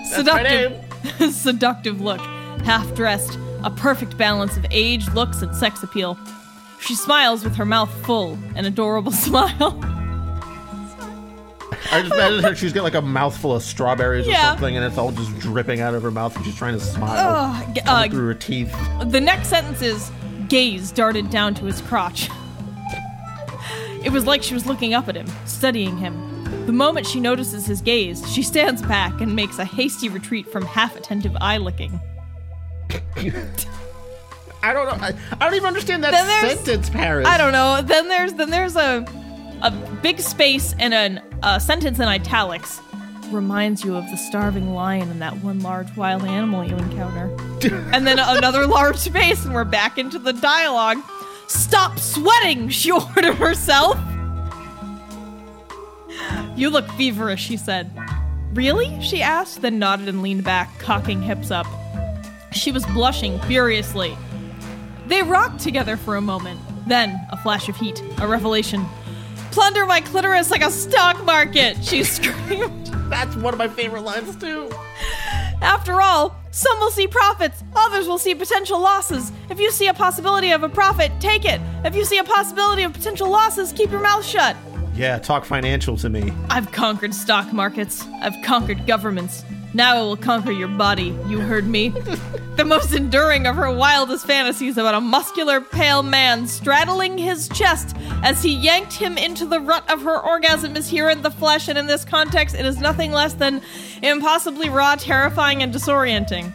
[0.06, 0.72] seductive,
[1.34, 2.20] seductive look,
[2.62, 6.18] half dressed, a perfect balance of age, looks, and sex appeal.
[6.84, 9.80] She smiles with her mouth full, an adorable smile.
[11.90, 14.98] I just imagine her, she's got like a mouthful of strawberries or something, and it's
[14.98, 18.26] all just dripping out of her mouth, and she's trying to smile Ugh, uh, through
[18.26, 18.74] her teeth.
[19.06, 20.10] the next sentence is
[20.48, 22.28] gaze darted down to his crotch.
[24.02, 26.66] It was like she was looking up at him, studying him.
[26.66, 30.64] The moment she notices his gaze, she stands back and makes a hasty retreat from
[30.64, 31.98] half attentive eye licking.
[34.64, 35.04] I don't know.
[35.04, 37.26] I, I don't even understand that sentence, Paris.
[37.28, 37.82] I don't know.
[37.82, 39.04] Then there's then there's a
[39.62, 39.70] a
[40.02, 42.80] big space and an, a sentence in italics.
[43.30, 47.34] Reminds you of the starving lion and that one large wild animal you encounter.
[47.92, 50.98] and then another large space, and we're back into the dialogue.
[51.46, 53.98] Stop sweating, she ordered herself.
[56.56, 57.90] You look feverish, she said.
[58.54, 59.00] Really?
[59.02, 61.66] she asked, then nodded and leaned back, cocking hips up.
[62.52, 64.16] She was blushing furiously.
[65.06, 66.60] They rocked together for a moment.
[66.86, 68.84] Then, a flash of heat, a revelation.
[69.50, 72.86] Plunder my clitoris like a stock market, she screamed.
[73.10, 74.70] That's one of my favorite lines, too.
[75.60, 79.32] After all, some will see profits, others will see potential losses.
[79.50, 81.60] If you see a possibility of a profit, take it.
[81.84, 84.56] If you see a possibility of potential losses, keep your mouth shut.
[84.94, 86.32] Yeah, talk financial to me.
[86.50, 88.04] I've conquered stock markets.
[88.20, 89.44] I've conquered governments.
[89.74, 91.18] Now I will conquer your body.
[91.26, 91.88] You heard me.
[92.56, 97.96] the most enduring of her wildest fantasies about a muscular, pale man straddling his chest
[98.22, 101.66] as he yanked him into the rut of her orgasm is here in the flesh,
[101.66, 103.60] and in this context, it is nothing less than
[104.00, 106.52] impossibly raw, terrifying, and disorienting.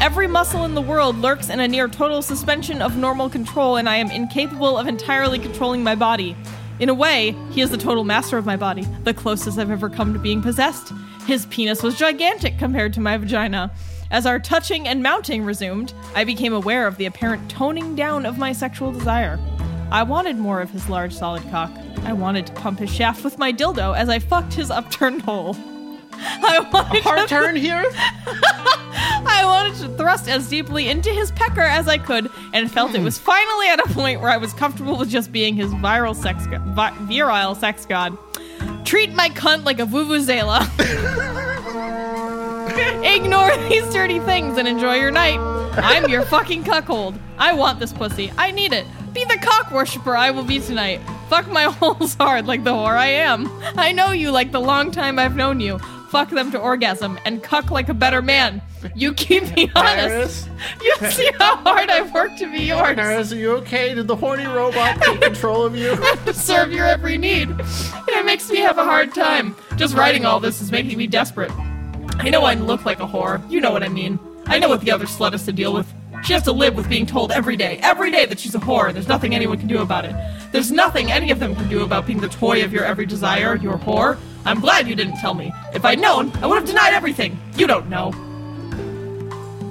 [0.00, 3.90] Every muscle in the world lurks in a near total suspension of normal control, and
[3.90, 6.34] I am incapable of entirely controlling my body.
[6.80, 9.90] In a way, he is the total master of my body, the closest I've ever
[9.90, 10.92] come to being possessed.
[11.26, 13.70] His penis was gigantic compared to my vagina.
[14.10, 18.38] As our touching and mounting resumed, I became aware of the apparent toning down of
[18.38, 19.38] my sexual desire.
[19.90, 21.70] I wanted more of his large, solid cock.
[22.04, 25.56] I wanted to pump his shaft with my dildo as I fucked his upturned hole.
[26.12, 27.84] I wanted Hard to- turn here?
[29.26, 33.02] I wanted to thrust as deeply into his pecker as I could, and felt it
[33.02, 36.44] was finally at a point where I was comfortable with just being his viral sex
[36.46, 38.16] vi- virile sex god.
[38.94, 40.60] Treat my cunt like a vuvuzela.
[43.04, 45.40] Ignore these dirty things and enjoy your night.
[45.76, 47.18] I'm your fucking cuckold.
[47.36, 48.32] I want this pussy.
[48.38, 48.86] I need it.
[49.12, 51.00] Be the cock worshiper I will be tonight.
[51.28, 53.50] Fuck my holes hard like the whore I am.
[53.76, 55.80] I know you like the long time I've known you.
[56.14, 58.62] Fuck them to orgasm and cuck like a better man.
[58.94, 60.46] You keep me honest.
[60.46, 60.48] Paris?
[60.80, 62.94] You see how hard I've worked to be yours.
[62.94, 63.96] Paris, are you okay?
[63.96, 65.96] Did the horny robot take control of you?
[66.24, 67.48] to serve your every need.
[67.50, 69.56] It makes me have a hard time.
[69.74, 71.50] Just writing all this is making me desperate.
[72.20, 73.42] I know I look like a whore.
[73.50, 74.20] You know what I mean.
[74.46, 75.92] I know what the other slut has to deal with.
[76.22, 78.92] She has to live with being told every day, every day that she's a whore,
[78.92, 80.14] there's nothing anyone can do about it.
[80.52, 83.56] There's nothing any of them can do about being the toy of your every desire,
[83.56, 84.16] your whore.
[84.44, 85.52] I'm glad you didn't tell me.
[85.74, 87.38] If I'd known, I would have denied everything.
[87.56, 88.12] You don't know.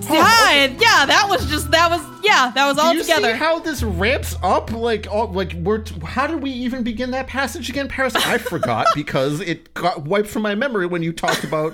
[0.05, 3.31] Hi, yeah, that was just that was yeah, that was all Do you together.
[3.31, 4.71] see how this ramps up?
[4.71, 5.79] Like, all, like we're.
[5.79, 8.13] T- how did we even begin that passage again, Paris?
[8.15, 11.73] I forgot because it got wiped from my memory when you talked about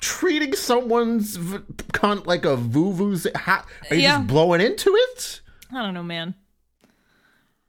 [0.00, 1.58] treating someone's v-
[1.92, 3.26] cunt like a vuvu's.
[3.34, 4.18] Ha- are you Yeah.
[4.18, 5.40] just blowing into it?
[5.72, 6.34] I don't know, man.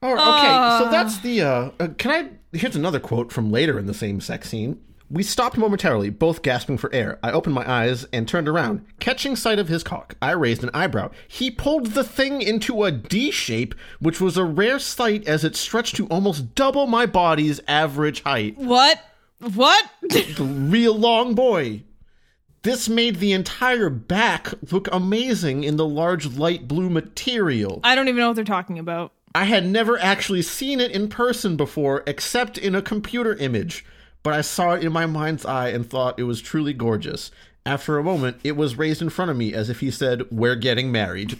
[0.03, 0.83] Oh, okay.
[0.85, 1.41] so that's the.
[1.41, 2.29] Uh, uh, can I?
[2.51, 4.81] Here's another quote from later in the same sex scene.
[5.11, 7.19] We stopped momentarily, both gasping for air.
[7.21, 8.85] I opened my eyes and turned around.
[8.99, 11.11] Catching sight of his cock, I raised an eyebrow.
[11.27, 15.55] He pulled the thing into a D shape, which was a rare sight as it
[15.55, 18.57] stretched to almost double my body's average height.
[18.57, 18.99] What?
[19.39, 19.85] What?
[20.39, 21.83] Real long boy.
[22.61, 27.79] This made the entire back look amazing in the large light blue material.
[27.83, 29.13] I don't even know what they're talking about.
[29.35, 33.85] I had never actually seen it in person before, except in a computer image,
[34.23, 37.29] but I saw it in my mind's eye and thought it was truly gorgeous.
[37.65, 40.55] After a moment, it was raised in front of me as if he said, We're
[40.55, 41.37] getting married.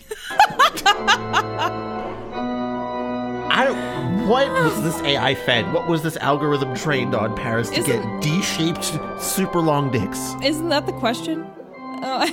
[3.51, 3.95] I.
[4.27, 5.73] What was this AI fed?
[5.73, 10.35] What was this algorithm trained on, Paris, to Isn't- get D shaped, super long dicks?
[10.43, 11.47] Isn't that the question?
[11.75, 12.27] Oh,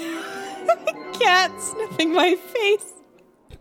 [1.18, 2.92] cat sniffing my face.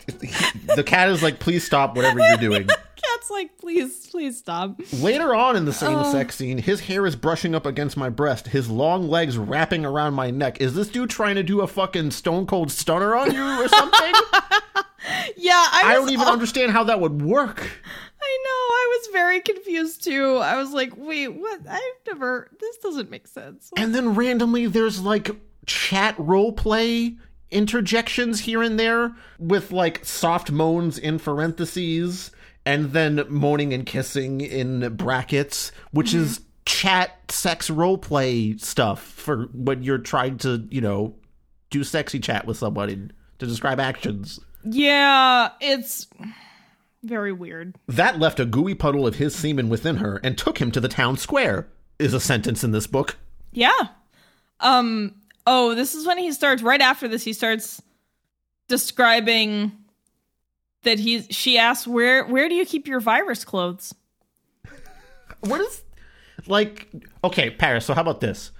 [0.08, 2.68] The cat is like, Please stop whatever you're doing.
[2.68, 4.80] Cat's like, please, please stop.
[4.94, 8.48] Later on in the same sex scene, his hair is brushing up against my breast,
[8.48, 10.60] his long legs wrapping around my neck.
[10.62, 14.13] Is this dude trying to do a fucking stone cold stunner on you or something?
[15.38, 17.60] Yeah, I, I don't even all- understand how that would work.
[17.60, 18.50] I know.
[18.50, 20.38] I was very confused too.
[20.38, 21.62] I was like, wait, what?
[21.70, 22.50] I've never.
[22.60, 23.70] This doesn't make sense.
[23.78, 25.30] And then randomly there's like
[25.68, 27.18] chat roleplay
[27.56, 32.32] interjections here and there with like soft moans in parentheses
[32.65, 39.84] and then moaning and kissing in brackets, which is chat sex roleplay stuff for when
[39.84, 41.15] you're trying to, you know,
[41.70, 44.39] do sexy chat with somebody to describe actions.
[44.63, 46.08] Yeah, it's
[47.04, 47.75] very weird.
[47.88, 50.88] That left a gooey puddle of his semen within her and took him to the
[50.88, 51.67] town square,
[52.00, 53.15] is a sentence in this book.
[53.52, 53.90] Yeah.
[54.60, 55.15] Um.
[55.48, 56.62] Oh, this is when he starts.
[56.62, 57.81] Right after this, he starts
[58.67, 59.71] describing
[60.83, 61.27] that he's.
[61.29, 63.93] She asks, "Where where do you keep your virus clothes?"
[65.41, 65.83] What is
[66.48, 66.87] like
[67.23, 68.52] okay, Paris, so how about this?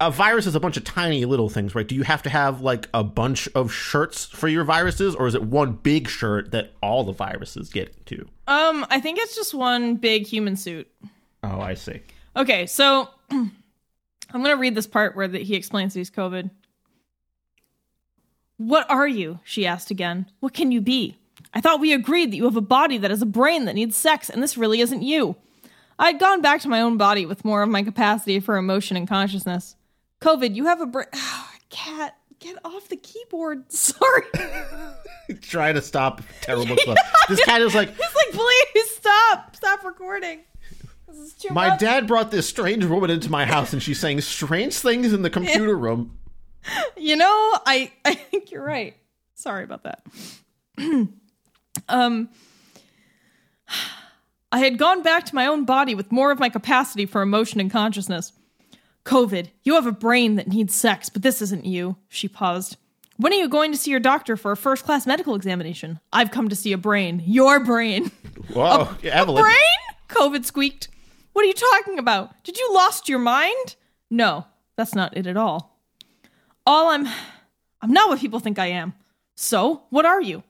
[0.00, 1.86] A virus is a bunch of tiny little things, right?
[1.86, 5.34] Do you have to have like a bunch of shirts for your viruses, or is
[5.34, 8.28] it one big shirt that all the viruses get to?
[8.48, 10.90] Um, I think it's just one big human suit.
[11.44, 12.00] Oh, I see.
[12.36, 13.10] Okay, so
[14.32, 16.50] I'm gonna read this part where the, he explains he's COVID.
[18.56, 19.40] What are you?
[19.44, 20.26] she asked again.
[20.40, 21.18] What can you be?
[21.54, 23.96] I thought we agreed that you have a body that has a brain that needs
[23.96, 25.36] sex, and this really isn't you.
[25.98, 28.96] I had gone back to my own body with more of my capacity for emotion
[28.96, 29.76] and consciousness.
[30.20, 31.06] COVID, you have a brain.
[31.70, 33.70] cat, get off the keyboard.
[33.72, 34.22] Sorry.
[35.40, 36.96] Trying to stop terrible club.
[37.28, 39.56] This cat is like, He's like, please stop.
[39.56, 40.40] Stop recording.
[41.12, 41.80] This is too my much.
[41.80, 45.30] dad brought this strange woman into my house, and she's saying strange things in the
[45.30, 46.18] computer room.
[46.96, 47.26] You know,
[47.66, 48.94] I I think you're right.
[49.34, 50.06] Sorry about that.
[51.88, 52.28] um
[54.52, 57.58] I had gone back to my own body with more of my capacity for emotion
[57.58, 58.32] and consciousness.
[59.04, 61.96] COVID, you have a brain that needs sex, but this isn't you.
[62.08, 62.76] She paused.
[63.16, 65.98] When are you going to see your doctor for a first class medical examination?
[66.12, 67.22] I've come to see a brain.
[67.26, 68.10] Your brain.
[68.52, 69.42] Whoa, Evelyn.
[69.42, 69.56] Brain?
[70.10, 70.88] COVID squeaked.
[71.32, 72.42] What are you talking about?
[72.44, 73.76] Did you lost your mind?
[74.10, 75.78] No, that's not it at all.
[76.66, 77.08] All I'm
[77.80, 78.94] I'm not what people think I am.
[79.34, 80.42] So, what are you?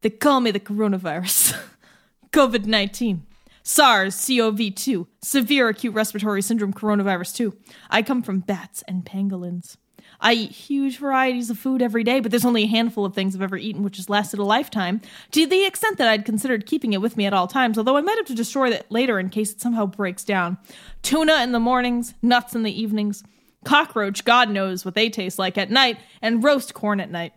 [0.00, 1.56] They call me the coronavirus.
[2.32, 3.26] COVID 19.
[3.62, 5.08] SARS CoV 2.
[5.22, 7.56] Severe acute respiratory syndrome coronavirus 2.
[7.90, 9.76] I come from bats and pangolins.
[10.20, 13.34] I eat huge varieties of food every day, but there's only a handful of things
[13.34, 15.00] I've ever eaten which has lasted a lifetime,
[15.32, 18.00] to the extent that I'd considered keeping it with me at all times, although I
[18.00, 20.58] might have to destroy it later in case it somehow breaks down.
[21.02, 23.22] Tuna in the mornings, nuts in the evenings,
[23.64, 27.32] cockroach, God knows what they taste like at night, and roast corn at night.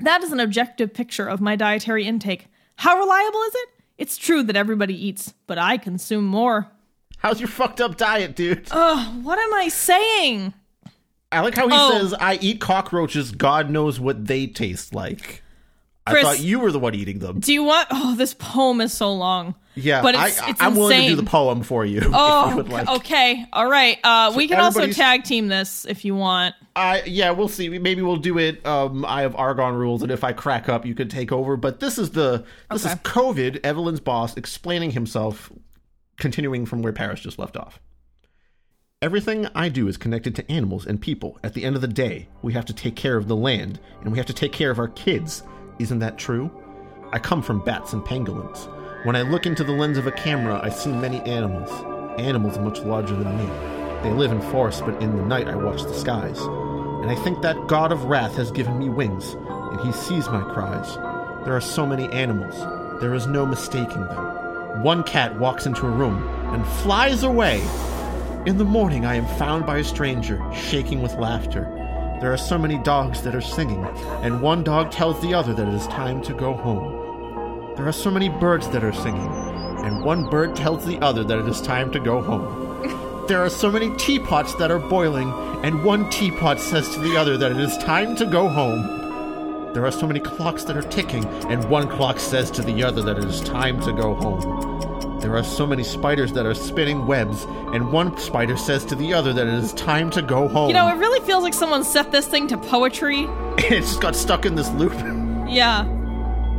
[0.00, 2.46] That is an objective picture of my dietary intake.
[2.76, 3.68] How reliable is it?
[3.98, 6.70] It's true that everybody eats, but I consume more.
[7.18, 8.68] How's your fucked up diet, dude?
[8.70, 10.54] Ugh, what am I saying?
[11.30, 11.90] I like how he Oh.
[11.92, 15.42] says, I eat cockroaches, God knows what they taste like.
[16.06, 17.38] I thought you were the one eating them.
[17.40, 17.86] Do you want?
[17.90, 19.54] Oh, this poem is so long.
[19.74, 22.00] Yeah, but it's, I, it's I'm willing to do the poem for you.
[22.04, 22.88] you Oh, would like.
[22.88, 23.44] okay.
[23.52, 23.98] All right.
[24.02, 26.54] Uh, we can also tag team this if you want.
[26.74, 27.68] I yeah, we'll see.
[27.78, 28.64] Maybe we'll do it.
[28.66, 31.58] Um, I have Argon rules, and if I crack up, you could take over.
[31.58, 33.60] But this is the this is COVID.
[33.62, 35.52] Evelyn's boss explaining himself,
[36.16, 37.80] continuing from where Paris just left off.
[39.00, 41.38] Everything I do is connected to animals and people.
[41.44, 44.10] At the end of the day, we have to take care of the land, and
[44.10, 45.44] we have to take care of our kids.
[45.78, 46.50] Isn't that true?
[47.12, 48.66] I come from bats and pangolins.
[49.06, 51.70] When I look into the lens of a camera, I see many animals.
[52.18, 53.46] Animals much larger than me.
[54.02, 56.40] They live in forests, but in the night I watch the skies.
[56.40, 60.42] And I think that God of wrath has given me wings, and he sees my
[60.52, 60.96] cries.
[61.44, 62.58] There are so many animals.
[63.00, 64.82] There is no mistaking them.
[64.82, 66.20] One cat walks into a room
[66.52, 67.62] and flies away.
[68.46, 71.64] In the morning, I am found by a stranger, shaking with laughter.
[72.20, 73.84] There are so many dogs that are singing,
[74.22, 77.74] and one dog tells the other that it is time to go home.
[77.74, 79.26] There are so many birds that are singing,
[79.84, 83.26] and one bird tells the other that it is time to go home.
[83.26, 85.30] There are so many teapots that are boiling,
[85.64, 89.74] and one teapot says to the other that it is time to go home.
[89.74, 93.02] There are so many clocks that are ticking, and one clock says to the other
[93.02, 94.77] that it is time to go home.
[95.20, 99.12] There are so many spiders that are spinning webs, and one spider says to the
[99.12, 100.68] other that it is time to go home.
[100.68, 103.22] You know, it really feels like someone set this thing to poetry.
[103.58, 104.92] it just got stuck in this loop.
[105.48, 105.84] Yeah.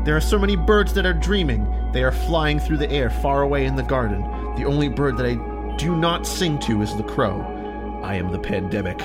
[0.03, 1.66] There are so many birds that are dreaming.
[1.93, 4.22] They are flying through the air far away in the garden.
[4.55, 5.36] The only bird that I
[5.78, 7.41] do not sing to is the crow.
[8.03, 9.01] I am the pandemic.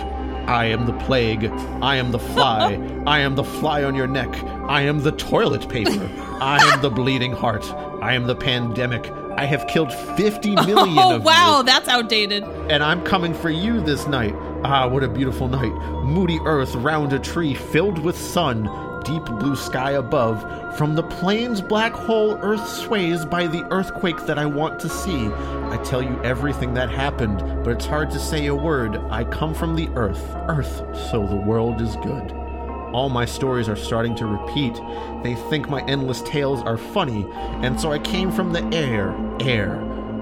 [0.47, 1.47] I am the plague.
[1.81, 2.75] I am the fly.
[3.07, 4.35] I am the fly on your neck.
[4.69, 6.11] I am the toilet paper.
[6.41, 7.65] I am the bleeding heart.
[8.03, 9.11] I am the pandemic.
[9.37, 12.45] I have killed 50 million Oh, of you wow, that's outdated.
[12.71, 14.35] and I'm coming for you this night.
[14.65, 15.73] Ah, what a beautiful night.
[16.05, 18.65] Moody earth round a tree filled with sun,
[19.05, 20.43] deep blue sky above.
[20.79, 25.27] From the plains black hole earth sways by the earthquake that I want to see.
[25.29, 28.97] I tell you everything that happened, but it's hard to say a word.
[29.11, 32.33] I come from the earth, earth, so the world is good.
[32.95, 34.81] All my stories are starting to repeat.
[35.25, 39.81] They think my endless tales are funny, and so I came from the air, air.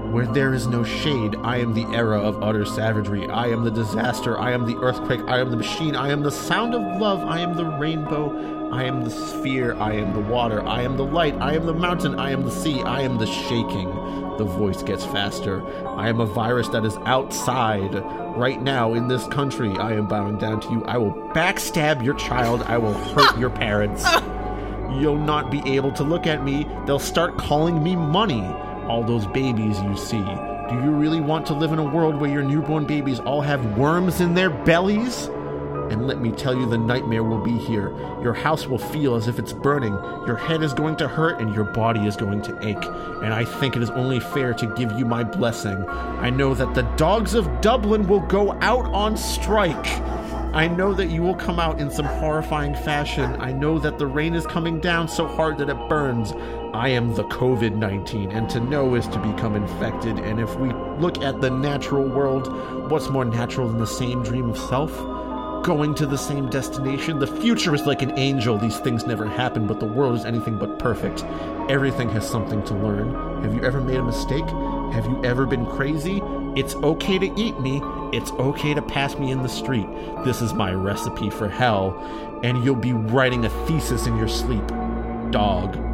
[0.09, 3.29] Where there is no shade, I am the era of utter savagery.
[3.29, 4.39] I am the disaster.
[4.39, 5.21] I am the earthquake.
[5.27, 5.95] I am the machine.
[5.95, 7.23] I am the sound of love.
[7.23, 8.71] I am the rainbow.
[8.71, 9.75] I am the sphere.
[9.75, 10.65] I am the water.
[10.67, 11.35] I am the light.
[11.35, 12.19] I am the mountain.
[12.19, 12.81] I am the sea.
[12.81, 13.89] I am the shaking.
[14.37, 15.63] The voice gets faster.
[15.87, 17.93] I am a virus that is outside.
[18.35, 20.83] Right now, in this country, I am bowing down to you.
[20.85, 22.63] I will backstab your child.
[22.63, 24.05] I will hurt your parents.
[24.99, 26.67] You'll not be able to look at me.
[26.85, 28.43] They'll start calling me money.
[28.87, 30.23] All those babies you see.
[30.69, 33.77] Do you really want to live in a world where your newborn babies all have
[33.77, 35.29] worms in their bellies?
[35.91, 37.89] And let me tell you, the nightmare will be here.
[38.21, 39.93] Your house will feel as if it's burning.
[40.27, 42.85] Your head is going to hurt and your body is going to ache.
[43.23, 45.85] And I think it is only fair to give you my blessing.
[45.87, 50.01] I know that the dogs of Dublin will go out on strike.
[50.53, 53.35] I know that you will come out in some horrifying fashion.
[53.39, 56.31] I know that the rain is coming down so hard that it burns.
[56.75, 60.19] I am the COVID 19, and to know is to become infected.
[60.19, 62.47] And if we look at the natural world,
[62.91, 64.91] what's more natural than the same dream of self?
[65.63, 67.19] Going to the same destination.
[67.19, 68.57] The future is like an angel.
[68.57, 71.23] These things never happen, but the world is anything but perfect.
[71.69, 73.13] Everything has something to learn.
[73.43, 74.45] Have you ever made a mistake?
[74.91, 76.21] Have you ever been crazy?
[76.57, 77.81] It's okay to eat me.
[78.11, 79.87] It's okay to pass me in the street.
[80.25, 81.97] This is my recipe for hell.
[82.43, 84.67] And you'll be writing a thesis in your sleep.
[85.31, 85.92] Dog.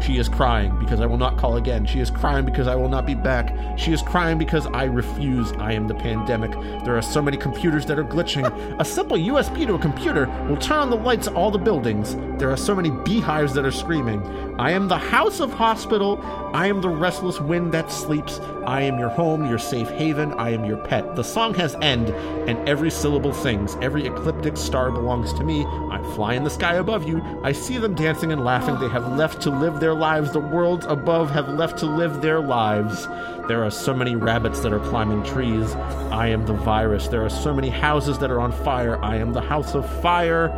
[0.00, 1.86] She is crying because I will not call again.
[1.86, 3.56] She is crying because I will not be back.
[3.78, 5.52] She is crying because I refuse.
[5.52, 6.52] I am the pandemic.
[6.84, 8.46] There are so many computers that are glitching.
[8.80, 12.16] A simple USB to a computer will turn on the lights of all the buildings.
[12.38, 14.22] There are so many beehives that are screaming.
[14.58, 16.20] I am the house of hospital.
[16.54, 18.38] I am the restless wind that sleeps.
[18.66, 20.32] I am your home, your safe haven.
[20.34, 21.14] I am your pet.
[21.16, 22.08] The song has end,
[22.48, 23.76] and every syllable sings.
[23.80, 25.64] Every ecliptic star belongs to me.
[25.64, 27.22] I fly in the sky above you.
[27.42, 28.78] I see them dancing and laughing.
[28.78, 30.32] They have left to live their lives.
[30.32, 33.06] The worlds above have left to live their lives.
[33.48, 35.74] There are so many rabbits that are climbing trees.
[36.10, 37.08] I am the virus.
[37.08, 39.02] There are so many houses that are on fire.
[39.04, 40.50] I am the house of fire.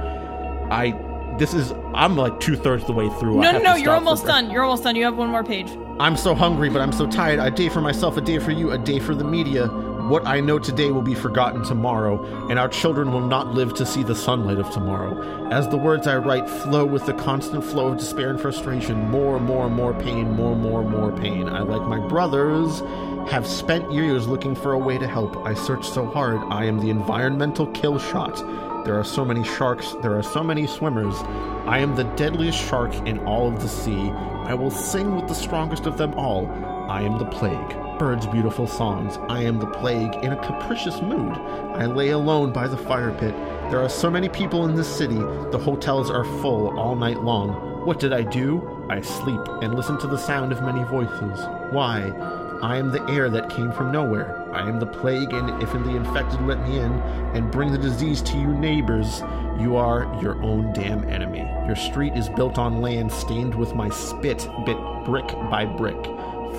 [0.70, 1.04] I.
[1.38, 1.72] This is.
[1.94, 3.40] I'm like two thirds the way through.
[3.40, 4.50] I No, no, no, you're almost done.
[4.50, 4.96] You're almost done.
[4.96, 5.70] You have one more page.
[6.00, 7.38] I'm so hungry, but I'm so tired.
[7.38, 9.68] A day for myself, a day for you, a day for the media.
[10.08, 13.84] What I know today will be forgotten tomorrow, and our children will not live to
[13.84, 15.50] see the sunlight of tomorrow.
[15.50, 19.36] As the words I write flow with the constant flow of despair and frustration, more,
[19.36, 21.46] and more, and more pain, more, and more, and more pain.
[21.50, 22.80] I, like my brothers,
[23.30, 25.36] have spent years looking for a way to help.
[25.44, 26.40] I search so hard.
[26.50, 28.34] I am the environmental kill shot.
[28.86, 31.16] There are so many sharks, there are so many swimmers.
[31.66, 34.08] I am the deadliest shark in all of the sea.
[34.10, 36.46] I will sing with the strongest of them all.
[36.88, 37.87] I am the plague.
[37.98, 39.18] Birds' beautiful songs.
[39.28, 41.32] I am the plague in a capricious mood.
[41.32, 43.34] I lay alone by the fire pit.
[43.70, 45.16] There are so many people in this city.
[45.16, 47.84] The hotels are full all night long.
[47.84, 48.86] What did I do?
[48.88, 51.40] I sleep and listen to the sound of many voices.
[51.72, 52.12] Why?
[52.62, 54.48] I am the air that came from nowhere.
[54.52, 56.92] I am the plague, and if the infected let me in
[57.34, 59.22] and bring the disease to you neighbors,
[59.58, 61.40] you are your own damn enemy.
[61.66, 65.98] Your street is built on land stained with my spit, bit brick by brick.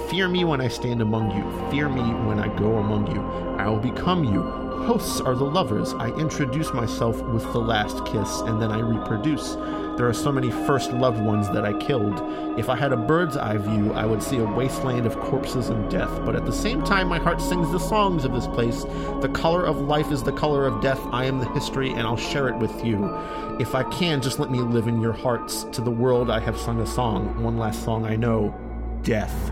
[0.10, 1.72] Fear me when I stand among you.
[1.72, 3.22] Fear me when I go among you.
[3.58, 4.42] I will become you.
[4.86, 5.94] Hosts are the lovers.
[5.94, 9.56] I introduce myself with the last kiss, and then I reproduce.
[9.98, 12.22] There are so many first loved ones that I killed.
[12.58, 15.92] If I had a bird's eye view, I would see a wasteland of corpses and
[15.92, 16.10] death.
[16.26, 18.86] But at the same time, my heart sings the songs of this place.
[19.22, 21.02] The color of life is the color of death.
[21.12, 23.14] I am the history, and I'll share it with you.
[23.60, 25.66] If I can, just let me live in your hearts.
[25.74, 27.44] To the world, I have sung a song.
[27.44, 28.56] One last song I know
[29.04, 29.52] Death.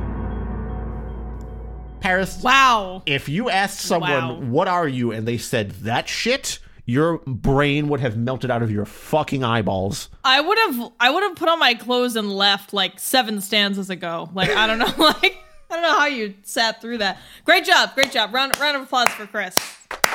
[1.99, 3.03] Paris, Wow.
[3.05, 4.33] if you asked someone, Wow.
[4.35, 5.11] what are you?
[5.11, 10.09] And they said that shit, your brain would have melted out of your fucking eyeballs.
[10.23, 13.89] I would have I would have put on my clothes and left like seven stanzas
[13.89, 14.29] ago.
[14.33, 15.37] Like I don't know, like
[15.69, 17.17] I don't know how you sat through that.
[17.43, 18.33] Great job, great job.
[18.33, 19.57] Round round of applause for Chris.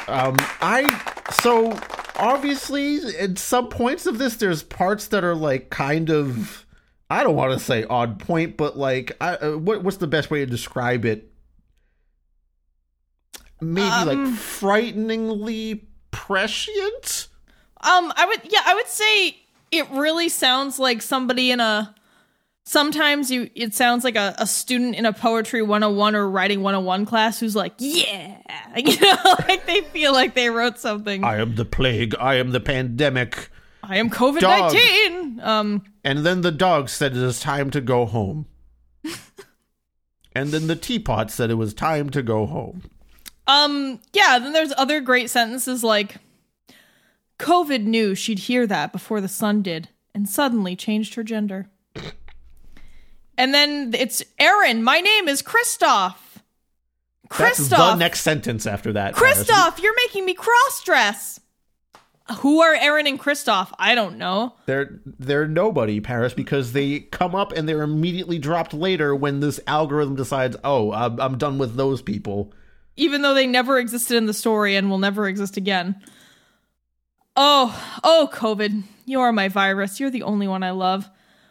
[0.09, 1.79] Um, I so
[2.17, 6.65] obviously at some points of this, there's parts that are like kind of
[7.11, 10.31] I don't want to say odd point, but like I, uh, what what's the best
[10.31, 11.29] way to describe it?
[13.63, 17.29] Maybe Um, like frighteningly prescient.
[17.81, 19.37] Um, I would yeah, I would say
[19.71, 21.95] it really sounds like somebody in a
[22.65, 27.07] sometimes you it sounds like a, a student in a poetry 101 or writing 101
[27.07, 28.39] class who's like, yeah.
[28.77, 29.17] You know,
[29.49, 31.25] like they feel like they wrote something.
[31.25, 32.15] I am the plague.
[32.19, 33.51] I am the pandemic.
[33.83, 35.41] I am COVID nineteen.
[35.41, 38.47] Um And then the dog said it is time to go home.
[40.35, 42.83] and then the teapot said it was time to go home.
[43.53, 46.17] Um, yeah, then there's other great sentences like
[47.39, 51.69] COVID knew she'd hear that before the sun did and suddenly changed her gender.
[53.37, 56.17] And then it's Aaron, my name is Kristoff.
[57.37, 57.99] That's the Kristoff.
[57.99, 59.15] next sentence after that.
[59.15, 61.41] Kristoff, you're making me cross dress.
[62.39, 63.73] Who are Aaron and Kristoff?
[63.79, 64.55] I don't know.
[64.67, 69.61] They're they're nobody, Paris, because they come up and they're immediately dropped later when this
[69.67, 72.53] algorithm decides, oh, I'm, I'm done with those people.
[72.97, 76.03] Even though they never existed in the story and will never exist again.
[77.37, 79.99] Oh, oh, COVID, you are my virus.
[79.99, 81.09] You're the only one I love.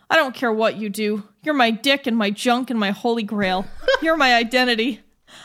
[0.10, 1.24] I don't care what you do.
[1.42, 3.66] You're my dick and my junk and my holy grail.
[4.02, 5.00] You're my identity.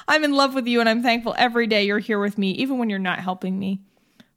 [0.09, 2.79] I'm in love with you and I'm thankful every day you're here with me, even
[2.79, 3.81] when you're not helping me.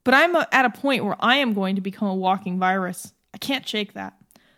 [0.04, 3.14] But I'm at a point where I am going to become a walking virus.
[3.34, 4.14] I can't shake that.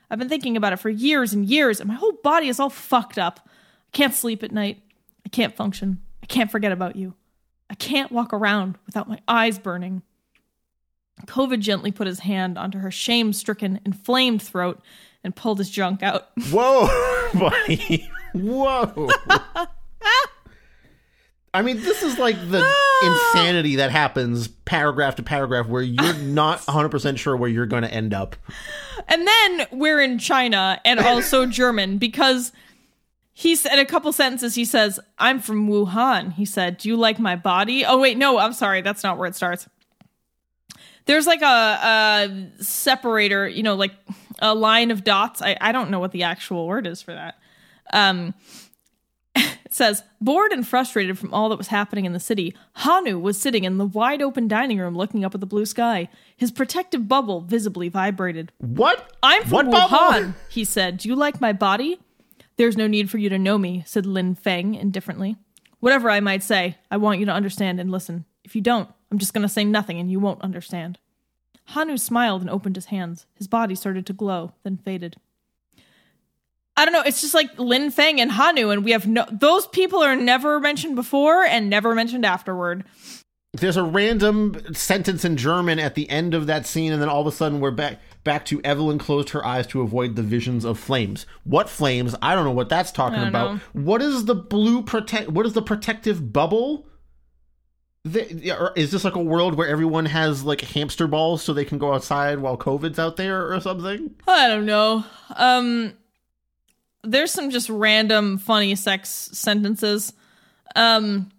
[0.09, 2.69] I've been thinking about it for years and years, and my whole body is all
[2.69, 3.39] fucked up.
[3.47, 4.81] I can't sleep at night.
[5.25, 6.01] I can't function.
[6.23, 7.13] I can't forget about you.
[7.69, 10.01] I can't walk around without my eyes burning.
[11.25, 14.81] COVID gently put his hand onto her shame stricken, inflamed throat
[15.23, 16.29] and pulled his junk out.
[16.51, 16.87] Whoa,
[17.33, 18.09] buddy.
[18.33, 19.09] Whoa.
[21.53, 23.33] I mean, this is like the ah.
[23.33, 27.93] insanity that happens paragraph to paragraph where you're not 100% sure where you're going to
[27.93, 28.35] end up.
[29.07, 32.53] And then we're in China and also German because
[33.33, 34.55] he said a couple sentences.
[34.55, 36.33] He says, I'm from Wuhan.
[36.33, 37.85] He said, Do you like my body?
[37.85, 38.81] Oh, wait, no, I'm sorry.
[38.81, 39.67] That's not where it starts.
[41.05, 43.93] There's like a, a separator, you know, like
[44.39, 45.41] a line of dots.
[45.41, 47.39] I, I don't know what the actual word is for that.
[47.93, 48.33] Um,
[49.35, 53.39] it says, bored and frustrated from all that was happening in the city, Hanu was
[53.39, 56.09] sitting in the wide open dining room looking up at the blue sky.
[56.35, 58.51] His protective bubble visibly vibrated.
[58.59, 59.13] What?
[59.23, 60.33] I'm from what Wuhan, bubble?
[60.49, 60.97] he said.
[60.97, 61.99] Do you like my body?
[62.61, 65.35] There's no need for you to know me, said Lin Feng indifferently.
[65.79, 68.25] Whatever I might say, I want you to understand and listen.
[68.43, 70.99] If you don't, I'm just going to say nothing and you won't understand.
[71.69, 73.25] Hanu smiled and opened his hands.
[73.33, 75.15] His body started to glow, then faded.
[76.77, 77.01] I don't know.
[77.03, 79.25] It's just like Lin Feng and Hanu, and we have no.
[79.31, 82.83] Those people are never mentioned before and never mentioned afterward.
[83.53, 87.21] There's a random sentence in German at the end of that scene, and then all
[87.21, 90.65] of a sudden we're back back to Evelyn closed her eyes to avoid the visions
[90.65, 91.25] of flames.
[91.43, 92.15] What flames?
[92.21, 93.55] I don't know what that's talking about.
[93.55, 93.61] know.
[93.73, 95.29] What is the blue protect?
[95.29, 96.87] What is the protective bubble?
[98.03, 101.77] The, is this like a world where everyone has like hamster balls so they can
[101.77, 104.15] go outside while COVID's out there or something?
[104.27, 105.05] I don't know.
[105.35, 105.93] Um,
[107.03, 110.13] there's some just random funny sex sentences.
[110.75, 111.29] Um,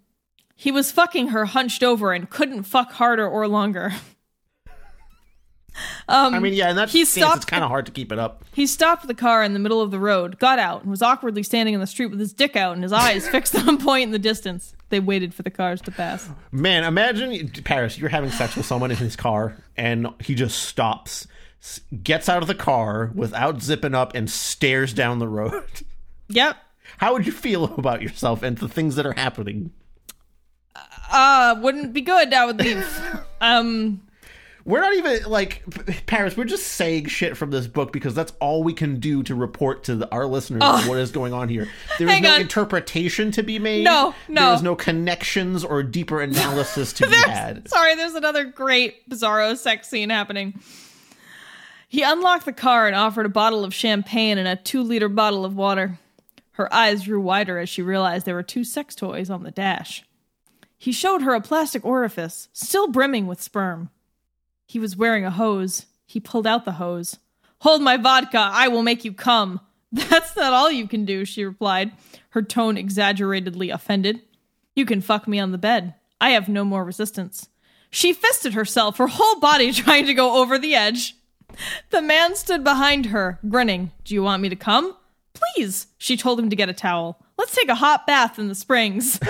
[0.55, 3.91] he was fucking her hunched over and couldn't fuck harder or longer.
[6.07, 8.19] um, I mean, yeah, in that he stance, it's kind of hard to keep it
[8.19, 8.43] up.
[8.53, 11.43] he stopped the car in the middle of the road, got out, and was awkwardly
[11.43, 14.03] standing in the street with his dick out and his eyes fixed on a point
[14.03, 14.73] in the distance.
[14.89, 16.29] They waited for the cars to pass.
[16.51, 21.27] Man, imagine Paris, you're having sex with someone in his car and he just stops,
[22.03, 25.63] gets out of the car without zipping up and stares down the road.
[26.29, 26.55] Yep.
[26.97, 29.71] How would you feel about yourself and the things that are happening?
[31.11, 32.33] Uh, wouldn't be good.
[32.33, 32.87] I would leave.
[33.41, 34.01] um,
[34.65, 35.61] We're not even like
[36.05, 39.35] Paris, we're just saying shit from this book because that's all we can do to
[39.35, 41.67] report to the, our listeners what is going on here.
[41.99, 42.41] There is no on.
[42.41, 43.83] interpretation to be made.
[43.83, 44.45] No, no.
[44.45, 47.67] There is no connections or deeper analysis to be had.
[47.67, 50.59] Sorry, there's another great Bizarro sex scene happening.
[51.87, 55.45] He unlocked the car and offered a bottle of champagne and a two liter bottle
[55.45, 55.99] of water.
[56.53, 60.03] Her eyes grew wider as she realized there were two sex toys on the dash.
[60.77, 63.89] He showed her a plastic orifice, still brimming with sperm.
[64.65, 65.85] He was wearing a hose.
[66.05, 67.19] He pulled out the hose.
[67.59, 69.61] Hold my vodka, I will make you come.
[69.91, 71.91] That's not all you can do, she replied,
[72.31, 74.21] her tone exaggeratedly offended.
[74.75, 75.93] You can fuck me on the bed.
[76.19, 77.47] I have no more resistance.
[77.89, 81.15] She fisted herself, her whole body trying to go over the edge.
[81.91, 83.91] The man stood behind her, grinning.
[84.03, 84.95] Do you want me to come?
[85.33, 87.19] Please, she told him to get a towel.
[87.37, 89.19] Let's take a hot bath in the springs.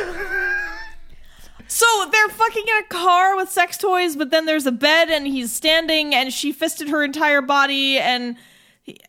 [1.73, 5.25] so they're fucking in a car with sex toys, but then there's a bed and
[5.25, 8.35] he's standing and she fisted her entire body and
[8.83, 8.99] he,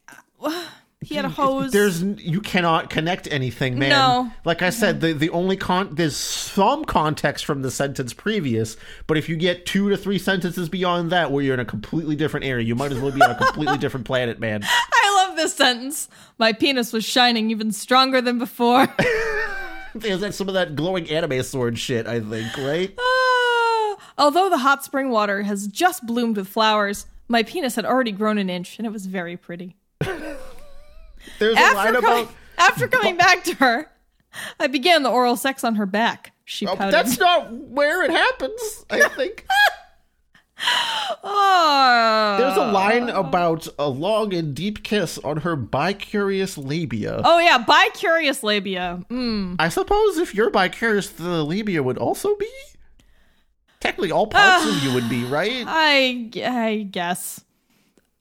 [0.40, 0.64] uh,
[1.02, 1.72] he had a hose.
[1.72, 3.90] There's you cannot connect anything, man.
[3.90, 4.32] No.
[4.46, 9.18] Like I said, the the only con there's some context from the sentence previous, but
[9.18, 12.46] if you get two to three sentences beyond that where you're in a completely different
[12.46, 14.62] area, you might as well be on a completely different planet, man.
[14.64, 16.08] I love this sentence.
[16.38, 18.88] My penis was shining even stronger than before.
[20.01, 22.95] There's that some of that glowing anime sword shit, I think, right?
[23.01, 23.97] Ah.
[24.18, 28.38] Although the hot spring water has just bloomed with flowers, my penis had already grown
[28.38, 29.76] an inch and it was very pretty.
[30.01, 33.90] There's a line After, coming, about after coming back to her,
[34.61, 36.32] I began the oral sex on her back.
[36.45, 36.95] She Oh, pouted.
[36.95, 39.47] that's not where it happens, I think.
[41.22, 42.36] Oh.
[42.38, 47.20] There's a line about a long and deep kiss on her bicurious labia.
[47.24, 49.02] Oh yeah, bicurious labia.
[49.11, 49.57] Mm.
[49.59, 52.50] I suppose if you're bicurious, the labia would also be.
[53.80, 55.64] Technically, all parts of you would be, right?
[55.66, 57.44] I I guess.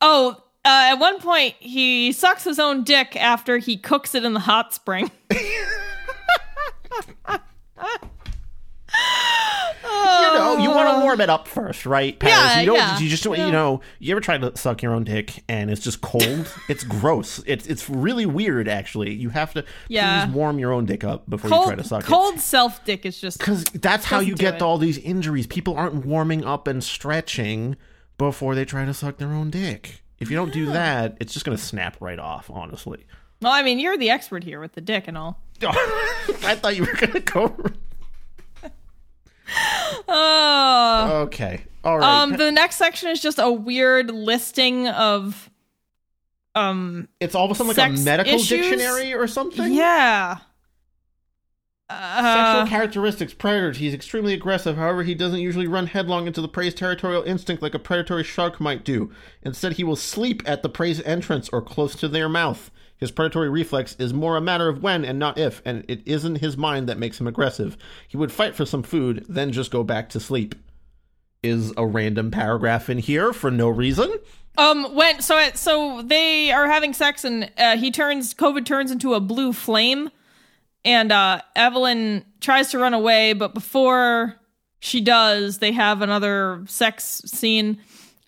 [0.01, 4.34] Oh, uh, at one point he sucks his own dick after he cooks it in
[4.34, 5.11] the hot spring.
[9.93, 11.01] You know, you want to oh.
[11.01, 12.17] warm it up first, right?
[12.17, 12.35] Paris?
[12.35, 12.75] Yeah, you don't.
[12.75, 12.99] yeah.
[12.99, 13.25] You just.
[13.25, 16.51] You know, you ever try to suck your own dick and it's just cold?
[16.69, 17.41] it's gross.
[17.45, 18.67] It's it's really weird.
[18.67, 20.25] Actually, you have to Yeah.
[20.25, 22.07] please warm your own dick up before you try to Cold suck it.
[22.07, 25.47] cold self dick is just Because that's how you get all these injuries.
[25.47, 27.75] People aren't warming up and stretching
[28.17, 30.01] before they try to suck their own dick.
[30.19, 33.05] If you don't do that, it's just going to snap right off, honestly.
[33.41, 35.41] Well, I mean, you're the expert here with the dick and all.
[35.61, 37.55] I thought you were going to go.
[40.08, 41.64] Oh, Okay.
[41.84, 42.22] All right.
[42.24, 45.49] Um, the next section is just a weird listing of,
[46.56, 48.70] um, it's all of a sudden like a medical issues?
[48.70, 49.74] dictionary or something.
[49.74, 50.38] yeah.
[51.89, 53.78] Sexual Uh, characteristics, predators.
[53.78, 54.78] He's extremely aggressive.
[54.78, 58.60] However, he doesn't usually run headlong into the prey's territorial instinct like a predatory shark
[58.62, 59.12] might do.
[59.43, 62.72] Instead, he will sleep at the prey's entrance or close to their mouth.
[62.97, 66.37] His predatory reflex is more a matter of when and not if, and it isn't
[66.37, 67.77] his mind that makes him aggressive.
[68.07, 70.55] He would fight for some food, then just go back to sleep.
[71.41, 74.13] Is a random paragraph in here for no reason?
[74.57, 78.91] um, when so it, so they are having sex and uh, he turns COVID turns
[78.91, 80.09] into a blue flame,
[80.85, 84.35] and uh, Evelyn tries to run away, but before
[84.79, 87.79] she does, they have another sex scene.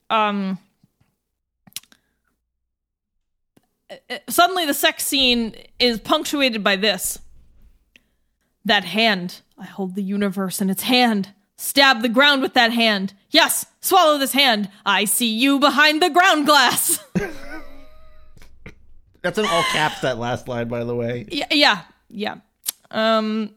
[0.09, 0.55] Um, uh,
[4.29, 7.19] suddenly, the sex scene is punctuated by this.
[8.65, 9.41] That hand.
[9.57, 11.29] I hold the universe in its hand.
[11.57, 13.13] Stab the ground with that hand.
[13.29, 14.69] Yes, swallow this hand.
[14.85, 16.99] I see you behind the ground glass.
[19.21, 21.25] That's in all caps, that last line, by the way.
[21.31, 22.35] yeah, yeah, yeah.
[22.91, 23.51] Um.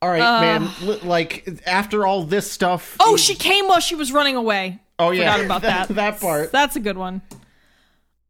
[0.00, 0.40] All right, Uh.
[0.40, 0.70] man.
[0.82, 2.96] li- Like, after all this stuff.
[3.00, 4.78] Oh, she came while she was running away.
[4.98, 5.32] Oh, yeah.
[5.32, 5.88] Forgot about that.
[5.88, 6.52] that part.
[6.52, 7.22] That's a good one.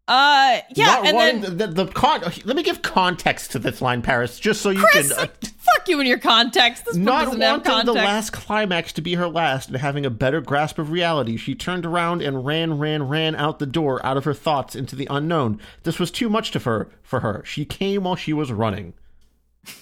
[0.08, 3.82] Uh, yeah, Not and then the, the, the con- let me give context to this
[3.82, 5.24] line, Paris, just so you Chris, can.
[5.24, 5.26] Uh,
[5.58, 6.84] fuck you and your context.
[6.84, 7.86] This not wanting context.
[7.86, 11.56] the last climax to be her last and having a better grasp of reality, she
[11.56, 15.08] turned around and ran, ran, ran out the door, out of her thoughts into the
[15.10, 15.60] unknown.
[15.82, 16.88] This was too much to her.
[17.02, 18.94] For her, she came while she was running.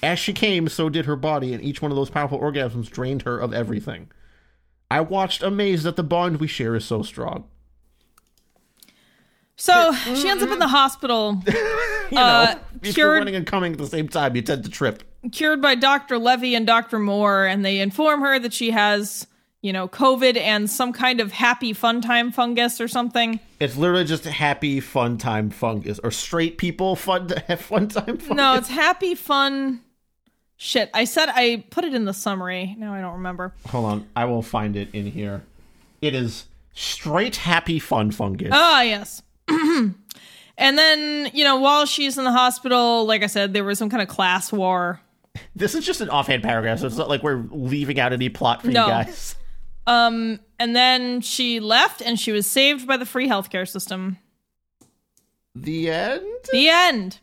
[0.02, 3.22] As she came, so did her body, and each one of those powerful orgasms drained
[3.22, 4.10] her of everything.
[4.90, 7.44] I watched, amazed that the bond we share is so strong.
[9.56, 11.52] So she ends up in the hospital, You
[12.12, 15.02] know, Uh, if you're running and coming at the same time, you tend to trip.
[15.32, 16.18] cured by Dr.
[16.18, 16.98] Levy and Dr.
[16.98, 19.26] Moore, and they inform her that she has,
[19.62, 23.40] you know, COVID and some kind of happy fun time fungus or something.
[23.60, 27.28] It's literally just happy, fun time fungus, or straight people fun
[27.58, 28.28] fun time fungus.
[28.36, 29.80] No, it's happy fun.
[30.56, 32.74] Shit, I said I put it in the summary.
[32.78, 33.54] Now I don't remember.
[33.68, 35.42] Hold on, I will find it in here.
[36.02, 36.44] It is
[36.74, 38.50] straight happy fun fungus.
[38.52, 39.22] Ah, yes.
[39.48, 39.94] and
[40.78, 44.02] then, you know, while she's in the hospital, like I said, there was some kind
[44.02, 45.00] of class war.
[45.56, 48.62] This is just an offhand paragraph, so it's not like we're leaving out any plot
[48.62, 48.84] for No.
[48.86, 49.34] you guys.
[49.86, 54.18] Um, and then she left and she was saved by the free healthcare system.
[55.54, 56.24] The end.
[56.52, 57.18] The end.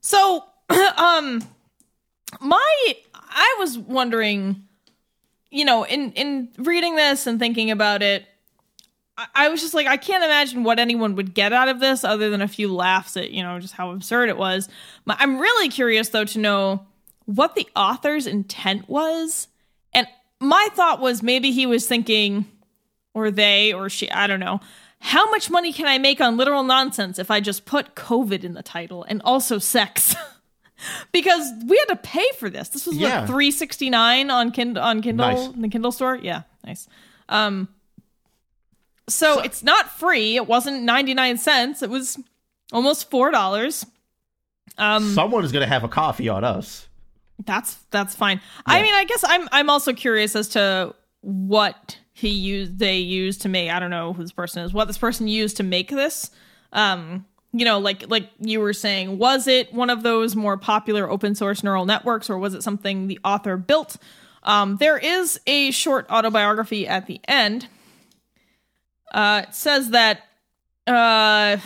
[0.00, 0.44] So,
[0.96, 1.42] um,
[2.40, 4.62] my I was wondering,
[5.50, 8.26] you know, in in reading this and thinking about it,
[9.34, 12.30] I, was just like, I can't imagine what anyone would get out of this other
[12.30, 14.68] than a few laughs at you know just how absurd it was.
[15.06, 16.86] I'm really curious though to know
[17.24, 19.48] what the author's intent was,
[19.92, 20.06] and
[20.40, 22.46] my thought was maybe he was thinking,
[23.14, 24.60] or they or she, I don't know.
[25.00, 28.54] How much money can I make on literal nonsense if I just put COVID in
[28.54, 30.14] the title and also sex?
[31.12, 32.68] because we had to pay for this.
[32.68, 33.20] This was Yeah.
[33.20, 35.54] what three sixty nine on Kindle on Kindle Nice.
[35.54, 36.16] in the Kindle store.
[36.16, 36.88] Yeah, nice.
[37.28, 37.68] Um,
[39.08, 40.36] so, it's not free.
[40.36, 41.82] It wasn't ninety nine cents.
[41.82, 42.18] It was
[42.72, 43.84] almost four dollars.
[44.76, 46.86] Um, Someone is going to have a coffee on us.
[47.44, 48.40] that's that's fine.
[48.66, 53.42] I mean, I guess I'm I'm also curious as to what he used they used
[53.42, 53.70] to make.
[53.70, 54.72] I don't know who this person is.
[54.72, 56.30] What this person used to make this.
[56.72, 61.10] Um, you know, like like you were saying, was it one of those more popular
[61.10, 63.96] open source neural networks, or was it something the author built?
[64.44, 67.66] Um, there is a short autobiography at the end.
[69.12, 70.22] Uh, it says that.
[70.86, 71.58] Uh,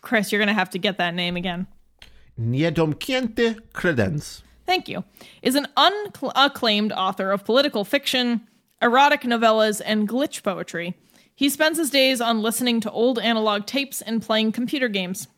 [0.00, 1.66] Chris, you're gonna have to get that name again.
[2.40, 4.42] Niedomknięte Credenz.
[4.66, 5.04] thank you,
[5.42, 8.40] is an unacclaimed author of political fiction,
[8.80, 10.94] erotic novellas, and glitch poetry.
[11.34, 15.28] He spends his days on listening to old analog tapes and playing computer games.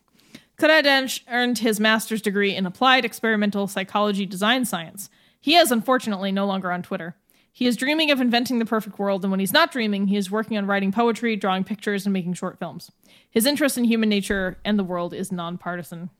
[0.57, 5.09] Karadenic earned his master's degree in applied experimental psychology design science.
[5.39, 7.15] He is unfortunately no longer on Twitter.
[7.57, 10.29] He is dreaming of inventing the perfect world, and when he's not dreaming, he is
[10.29, 12.91] working on writing poetry, drawing pictures, and making short films.
[13.31, 16.11] His interest in human nature and the world is nonpartisan.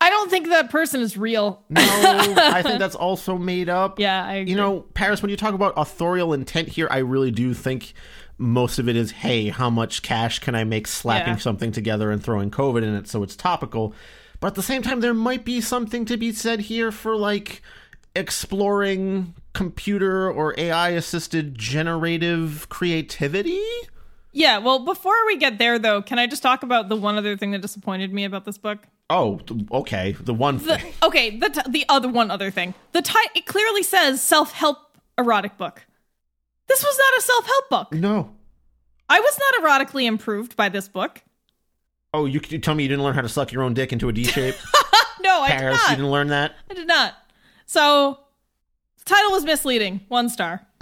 [0.00, 1.62] I don't think that person is real.
[1.68, 3.98] No, I think that's also made up.
[3.98, 4.52] Yeah, I agree.
[4.52, 7.92] You know, Paris, when you talk about authorial intent here, I really do think
[8.38, 11.40] most of it is, hey, how much cash can I make slapping Yeah.
[11.40, 13.92] something together and throwing COVID in it so it's topical?
[14.40, 17.60] But at the same time, there might be something to be said here for like
[18.16, 23.60] exploring computer or AI assisted generative creativity.
[24.32, 27.36] Yeah, well, before we get there, though, can I just talk about the one other
[27.36, 28.86] thing that disappointed me about this book?
[29.08, 29.40] Oh,
[29.72, 30.12] okay.
[30.20, 30.92] The one The, thing.
[31.02, 32.74] okay, the t- the other one other thing.
[32.92, 34.78] The ti- it clearly says self help
[35.18, 35.84] erotic book.
[36.68, 37.92] This was not a self help book.
[38.00, 38.30] No.
[39.08, 41.22] I was not erotically improved by this book.
[42.14, 44.08] Oh, you, you tell me you didn't learn how to suck your own dick into
[44.08, 44.54] a D shape?
[45.22, 45.90] No, I did not.
[45.90, 46.54] you didn't learn that?
[46.70, 47.14] I did not.
[47.66, 48.20] So,
[49.00, 50.00] the title was misleading.
[50.08, 50.66] One star.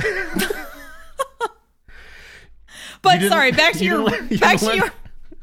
[3.03, 4.91] but sorry, back to you your learn- you back to learn- your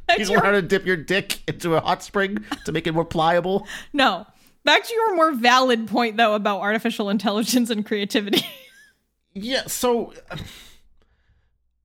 [0.07, 2.85] back You to learn how to dip your dick into a hot spring to make
[2.87, 3.67] it more pliable?
[3.93, 4.25] no.
[4.63, 8.43] Back to your more valid point though about artificial intelligence and creativity.
[9.37, 10.13] Yeah, so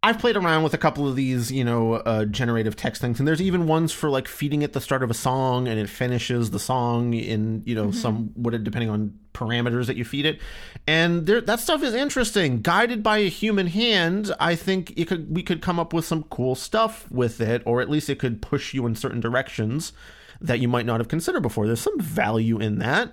[0.03, 3.29] I've played around with a couple of these, you know, uh, generative text things, and
[3.29, 6.51] there's even ones for like feeding it the start of a song, and it finishes
[6.51, 10.41] the song in, you know, some what depending on parameters that you feed it,
[10.87, 12.63] and there that stuff is interesting.
[12.63, 16.23] Guided by a human hand, I think it could we could come up with some
[16.25, 19.93] cool stuff with it, or at least it could push you in certain directions
[20.41, 21.67] that you might not have considered before.
[21.67, 23.13] There's some value in that.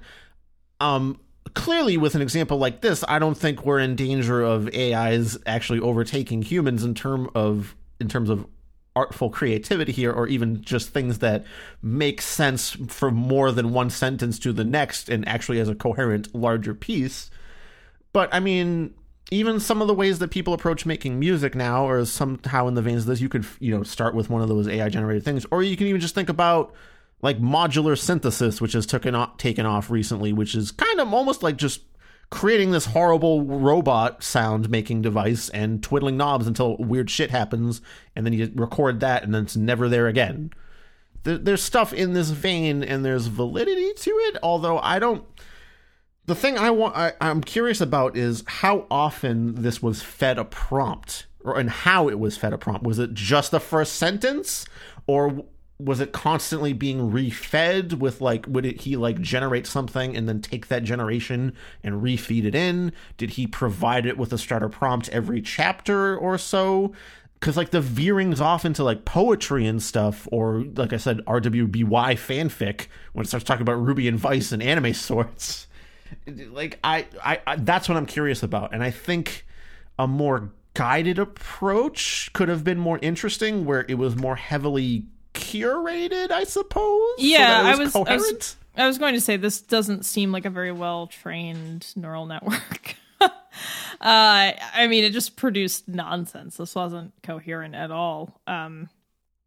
[0.79, 1.19] Um,
[1.57, 5.79] clearly, with an example like this, I don't think we're in danger of AIs actually
[5.79, 8.45] overtaking humans in term of in terms of
[8.95, 11.45] artful creativity here, or even just things that
[11.81, 16.33] make sense from more than one sentence to the next, and actually as a coherent,
[16.33, 17.29] larger piece.
[18.13, 18.93] But I mean,
[19.31, 22.81] even some of the ways that people approach making music now, or somehow in the
[22.81, 25.45] veins of this, you could you know start with one of those AI generated things,
[25.51, 26.73] or you can even just think about
[27.21, 31.41] like modular synthesis, which has taken off, taken off recently, which is kind of almost
[31.43, 31.81] like just
[32.29, 37.81] creating this horrible robot sound making device and twiddling knobs until weird shit happens,
[38.15, 40.51] and then you record that, and then it's never there again.
[41.23, 44.37] There, there's stuff in this vein, and there's validity to it.
[44.43, 45.25] Although I don't.
[46.25, 50.43] The thing I want, I, I'm curious about is how often this was fed a
[50.43, 52.83] prompt, or and how it was fed a prompt.
[52.83, 54.65] Was it just the first sentence,
[55.07, 55.45] or
[55.79, 60.41] was it constantly being refed with like would it he like generate something and then
[60.41, 61.53] take that generation
[61.83, 62.91] and refeed it in?
[63.17, 66.93] Did he provide it with a starter prompt every chapter or so?
[67.39, 71.85] Because like the veerings off into like poetry and stuff or like i said rwby
[71.85, 75.67] fanfic when it starts talking about ruby and vice and anime sorts.
[76.25, 79.45] Like I, I i that's what i'm curious about and i think
[79.99, 85.05] a more guided approach could have been more interesting where it was more heavily
[85.39, 87.15] curated, I suppose.
[87.17, 90.45] Yeah, it I was- I was- I was going to say this doesn't seem like
[90.45, 92.95] a very well trained neural network.
[93.21, 93.29] uh,
[94.01, 96.57] I mean, it just produced nonsense.
[96.57, 98.39] This wasn't coherent at all.
[98.45, 98.89] Um,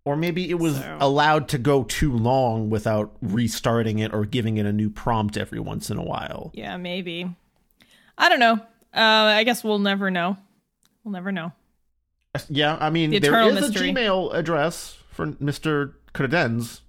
[0.05, 4.57] or maybe it was So- allowed to go too long without restarting it or giving
[4.57, 6.51] it a new prompt every once in a while.
[6.55, 7.33] yeah, maybe.
[8.19, 8.55] I don't know.
[8.93, 8.99] Uh,
[9.39, 10.37] I guess we'll never know.
[11.05, 11.53] We'll never know.
[12.49, 13.91] Yeah, I mean, The there is mystery.
[13.91, 15.93] a Gmail address for Mr.
[16.15, 16.81] Credenz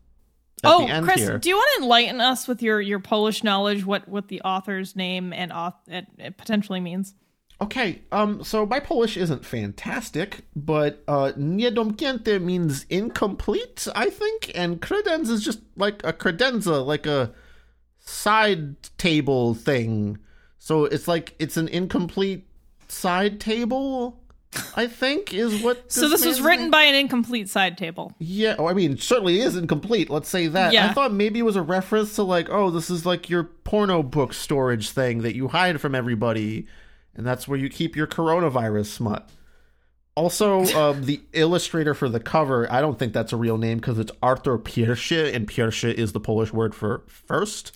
[0.63, 1.37] at oh, the end Chris, here.
[1.37, 3.85] do you want to enlighten us with your, your Polish knowledge?
[3.85, 7.13] What what the author's name and auth- it, it potentially means?
[7.59, 14.81] Okay, um, so my Polish isn't fantastic, but uh, niedomknięte means incomplete, I think, and
[14.81, 17.33] credenz is just like a credenza, like a
[17.99, 20.17] side table thing.
[20.57, 22.47] So it's like it's an incomplete
[22.87, 24.20] side table,
[24.75, 25.91] I think, is what.
[25.91, 28.13] So this was written name- by an incomplete side table.
[28.19, 30.09] Yeah, oh, I mean, certainly is incomplete.
[30.09, 30.73] Let's say that.
[30.73, 30.87] Yeah.
[30.87, 34.03] I thought maybe it was a reference to like, oh, this is like your porno
[34.03, 36.67] book storage thing that you hide from everybody,
[37.15, 39.29] and that's where you keep your coronavirus smut.
[40.15, 43.99] Also, um, the illustrator for the cover, I don't think that's a real name because
[43.99, 47.71] it's Arthur Piersche, and Piersche is the Polish word for first.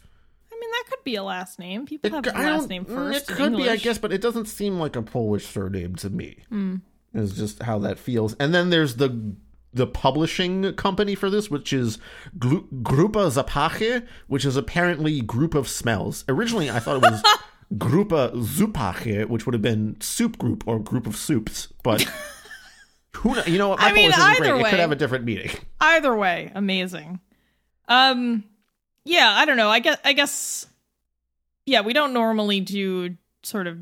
[0.85, 1.85] I mean, that could be a last name.
[1.85, 3.29] People have a last name mm, first.
[3.29, 6.43] It could be, I guess, but it doesn't seem like a Polish surname to me.
[6.49, 6.77] Hmm.
[7.13, 8.33] Is just how that feels.
[8.35, 9.35] And then there's the
[9.73, 11.97] the publishing company for this, which is
[12.39, 16.23] Glu- Grupa Zapache, which is apparently group of smells.
[16.29, 17.23] Originally, I thought it was
[17.73, 22.05] Grupa Zupache, which would have been soup group or group of soups, but.
[23.19, 23.79] Who you know what?
[23.79, 24.65] My I mean, isn't either great.
[24.65, 25.49] It could have a different meaning.
[25.79, 27.21] Either way, amazing.
[27.87, 28.43] Um,
[29.05, 29.69] yeah, I don't know.
[29.69, 29.97] I guess.
[30.03, 30.67] I guess.
[31.65, 33.79] Yeah, we don't normally do sort of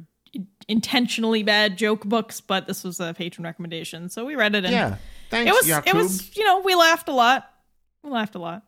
[0.68, 4.66] intentionally bad joke books, but this was a patron recommendation, so we read it.
[4.66, 4.96] And Yeah.
[5.30, 5.68] Thanks, it was.
[5.68, 5.88] Jakub.
[5.88, 6.38] It was.
[6.38, 7.50] You know, we laughed a lot.
[8.04, 8.64] We laughed a lot.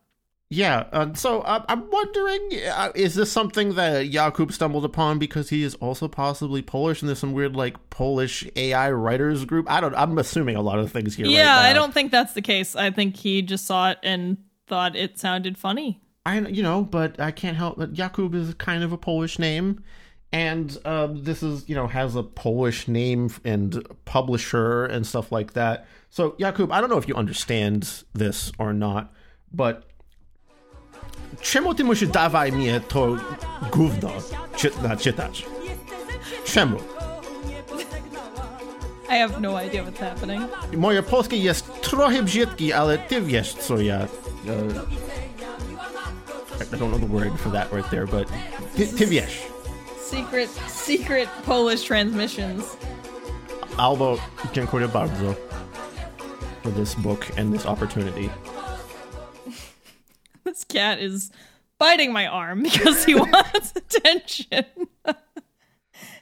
[0.48, 5.50] Yeah, uh, so uh, I'm wondering, uh, is this something that Jakub stumbled upon because
[5.50, 9.68] he is also possibly Polish, and there's some weird like Polish AI writers group?
[9.68, 9.94] I don't.
[9.96, 11.26] I'm assuming a lot of things here.
[11.26, 11.70] yeah, right now.
[11.70, 12.76] I don't think that's the case.
[12.76, 14.36] I think he just saw it and
[14.68, 16.00] thought it sounded funny.
[16.26, 19.84] I you know, but I can't help that Jakub is kind of a Polish name,
[20.32, 25.52] and um, this is you know has a Polish name and publisher and stuff like
[25.52, 25.86] that.
[26.10, 29.14] So Jakub, I don't know if you understand this or not,
[29.52, 29.84] but
[31.40, 33.16] czemu ty musisz dawaj mnie to
[33.70, 34.10] gówno
[34.56, 35.46] czy, na, czytać?
[36.44, 36.78] Czemu?
[39.08, 40.42] I have no idea what's happening.
[40.76, 44.00] Moje polskie jest trochę brzydkie, ale ty wiesz co ja...
[44.44, 45.06] Uh,
[46.72, 48.28] I don't know the word for that right there, but
[48.76, 49.26] ty.
[49.98, 52.76] Secret, secret Polish transmissions.
[53.78, 54.18] Albo
[54.52, 55.34] dziękuję bardzo
[56.62, 58.30] for this book and this opportunity.
[60.44, 61.30] This cat is
[61.78, 64.64] biting my arm because he wants attention.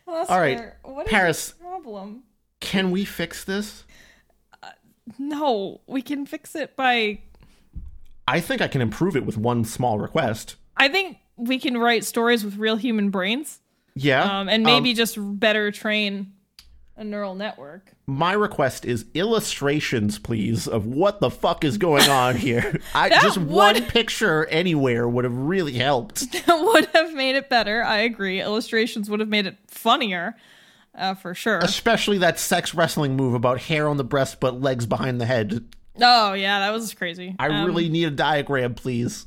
[0.07, 1.55] Oscar, All right, what is Paris.
[1.61, 2.23] problem?
[2.61, 3.85] Can we fix this?
[4.63, 4.71] Uh,
[5.19, 7.21] no, we can fix it by.
[8.27, 10.57] I think I can improve it with one small request.
[10.77, 13.61] I think we can write stories with real human brains,
[13.95, 14.41] Yeah.
[14.41, 16.33] um, and maybe just better train
[16.97, 17.91] a neural network.
[18.07, 22.81] my request is illustrations, please, of what the fuck is going on here.
[22.95, 26.31] I just would- one picture anywhere would have really helped.
[26.47, 27.83] That would have made it better.
[27.83, 28.41] I agree.
[28.41, 30.37] Illustrations would have made it funnier,
[30.95, 31.59] uh, for sure.
[31.59, 35.65] Especially that sex wrestling move about hair on the breast but legs behind the head.
[36.01, 37.35] Oh yeah, that was crazy.
[37.39, 39.27] I Um, really need a diagram, please.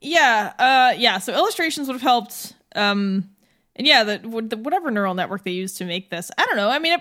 [0.00, 1.18] Yeah, uh, yeah.
[1.18, 2.54] So illustrations would have helped.
[2.74, 3.30] Um,
[3.74, 6.68] and yeah, the whatever neural network they used to make this, I don't know.
[6.68, 7.00] I mean, it,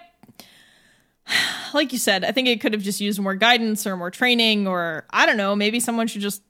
[1.73, 4.67] like you said, I think it could have just used more guidance or more training,
[4.67, 5.55] or I don't know.
[5.55, 6.41] Maybe someone should just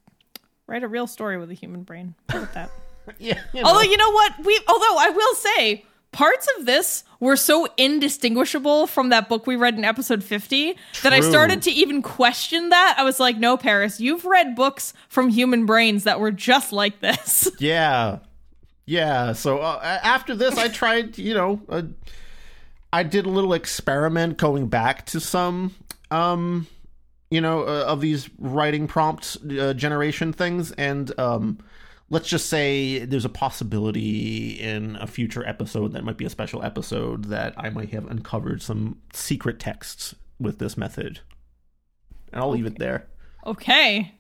[0.68, 2.16] write a real story with a human brain.
[2.30, 2.70] How about that?
[3.20, 3.40] Yeah.
[3.54, 3.70] you know.
[3.70, 5.86] although you know what, we although I will say.
[6.16, 11.12] Parts of this were so indistinguishable from that book we read in episode 50 that
[11.12, 12.96] I started to even question that.
[12.98, 17.02] I was like, no, Paris, you've read books from human brains that were just like
[17.02, 17.52] this.
[17.60, 18.20] Yeah.
[18.86, 19.34] Yeah.
[19.34, 21.82] So uh, after this, I tried, you know, uh,
[22.94, 25.76] I did a little experiment going back to some,
[26.12, 26.68] um,
[27.30, 30.72] you know, uh, of these writing prompt uh, generation things.
[30.72, 31.58] And um,
[32.10, 36.62] let's just say there's a possibility in a future episode that might be a special
[36.64, 41.20] episode that I might have uncovered some secret texts with this method.
[42.32, 43.08] And I'll leave it there.
[43.46, 44.14] Okay.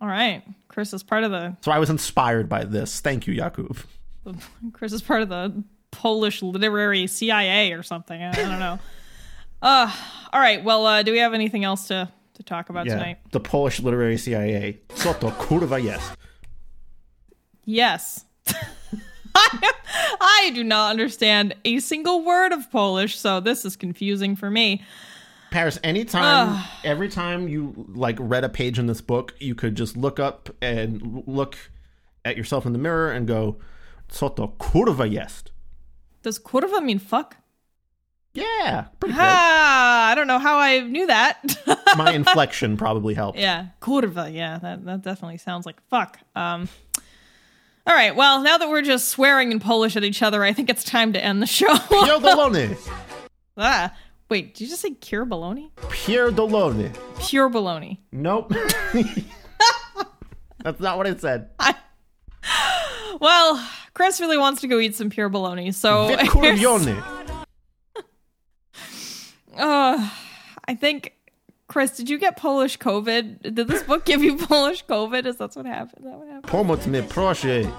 [0.00, 0.42] All right.
[0.68, 3.00] Chris is part of the So I was inspired by this.
[3.00, 3.78] Thank you, Jakub.
[4.72, 8.20] Chris is part of the Polish literary CIA or something.
[8.22, 8.78] I, I don't know.
[9.62, 9.90] Uh
[10.34, 10.62] all right.
[10.62, 13.18] Well, uh, do we have anything else to to talk about Yeah, tonight?
[13.32, 14.80] the Polish literary CIA.
[14.98, 16.12] Co to kurwa jest?
[17.66, 18.24] Yes.
[19.34, 19.72] I,
[20.20, 24.82] I do not understand a single word of Polish, so this is confusing for me.
[25.50, 29.96] Paris, anytime, every time you like read a page in this book, you could just
[29.96, 31.56] look up and look
[32.24, 33.56] at yourself in the mirror and go,
[34.08, 35.50] Co to kurwa jest?
[36.22, 37.36] Does kurwa mean fuck?
[38.34, 39.14] Yeah, pretty.
[39.18, 41.56] Ah, I don't know how I knew that.
[41.96, 43.38] My inflection probably helped.
[43.46, 44.32] Yeah, kurwa.
[44.32, 46.18] Yeah, that that definitely sounds like fuck.
[46.34, 46.68] Um.
[47.86, 48.16] All right.
[48.16, 51.12] Well, now that we're just swearing in Polish at each other, I think it's time
[51.12, 51.72] to end the show.
[51.74, 52.76] Pierdolony.
[53.56, 53.94] ah,
[54.28, 55.70] wait, did you just say pure baloney?
[55.76, 56.96] Pierdolony.
[57.20, 57.98] Pure baloney.
[58.10, 58.52] Nope.
[60.62, 61.50] That's not what it said.
[63.18, 66.04] Well, Chris really wants to go eat some pure baloney, so
[69.56, 70.10] uh,
[70.68, 71.15] I think.
[71.68, 73.42] Chris, did you get Polish COVID?
[73.54, 75.26] Did this book give you Polish COVID?
[75.26, 75.98] Is that what happened?
[75.98, 76.44] Is that what happened?
[76.52, 77.70] Pomoc mi, proszę.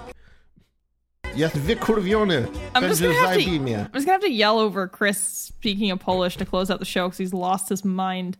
[1.36, 2.46] Jest wykurwiony.
[2.74, 3.76] I'm just gonna have to- mnie.
[3.86, 6.84] I'm just gonna have to yell over Chris speaking of Polish to close out the
[6.84, 8.36] show because he's lost his mind.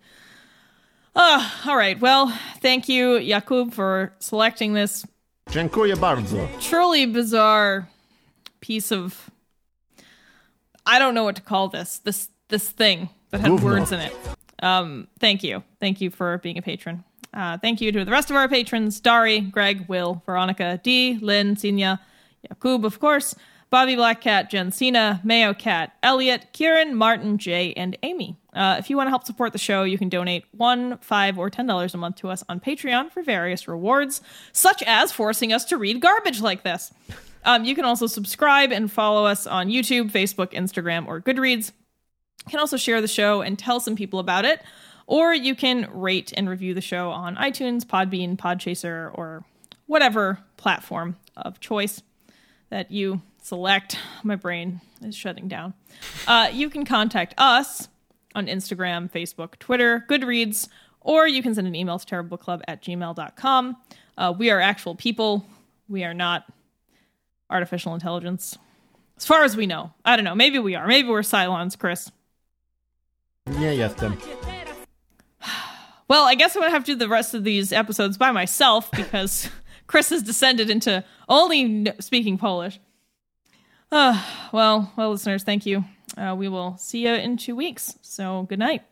[1.16, 1.99] Uh, all right.
[2.01, 2.28] Well,
[2.61, 5.05] thank you, Jakub, for selecting this
[5.51, 6.49] Dziękuję bardzo.
[6.61, 7.86] truly bizarre
[8.61, 9.30] piece of
[10.86, 11.99] I don't know what to call this.
[12.01, 13.62] This this thing that had Gówno.
[13.64, 14.12] words in it.
[14.62, 15.62] Um, thank you.
[15.80, 17.04] Thank you for being a patron.
[17.32, 21.56] Uh, thank you to the rest of our patrons Dari, Greg, Will, Veronica, D, Lynn,
[21.56, 21.98] Sinya,
[22.48, 23.34] Jakub, of course,
[23.70, 24.72] Bobby Black Cat, Jen
[25.24, 28.36] Mayo Cat, Elliot, Kieran, Martin, Jay, and Amy.
[28.54, 31.50] Uh, if you want to help support the show, you can donate one, five, or
[31.50, 35.66] ten dollars a month to us on Patreon for various rewards, such as forcing us
[35.66, 36.92] to read garbage like this.
[37.44, 41.72] Um, you can also subscribe and follow us on YouTube, Facebook, Instagram, or Goodreads.
[42.49, 44.62] You can also share the show and tell some people about it,
[45.07, 49.44] or you can rate and review the show on iTunes, Podbean, Podchaser, or
[49.84, 52.01] whatever platform of choice
[52.70, 53.99] that you select.
[54.22, 55.74] My brain is shutting down.
[56.26, 57.88] Uh, you can contact us
[58.34, 60.68] on Instagram, Facebook, Twitter, Goodreads,
[61.03, 63.76] or you can send an email to terribleclub at gmail.com.
[64.16, 65.44] Uh, we are actual people.
[65.86, 66.51] We are not
[67.51, 68.57] artificial intelligence.
[69.18, 69.92] As far as we know.
[70.03, 70.34] I don't know.
[70.34, 70.86] Maybe we are.
[70.86, 72.11] Maybe we're Cylons, Chris.
[73.57, 74.16] Nie jestem.
[76.09, 78.90] Well, I guess I'm gonna have to do the rest of these episodes by myself
[78.90, 79.49] because
[79.86, 82.80] Chris has descended into only speaking Polish.
[83.92, 84.22] Uh,
[84.53, 85.84] well, well, listeners, thank you
[86.16, 87.94] Uh, we will see you in two weeks.
[88.03, 88.82] So good night.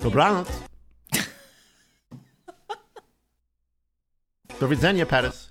[0.00, 0.48] Dobranoc.
[4.58, 5.49] Do widzenia, Paris.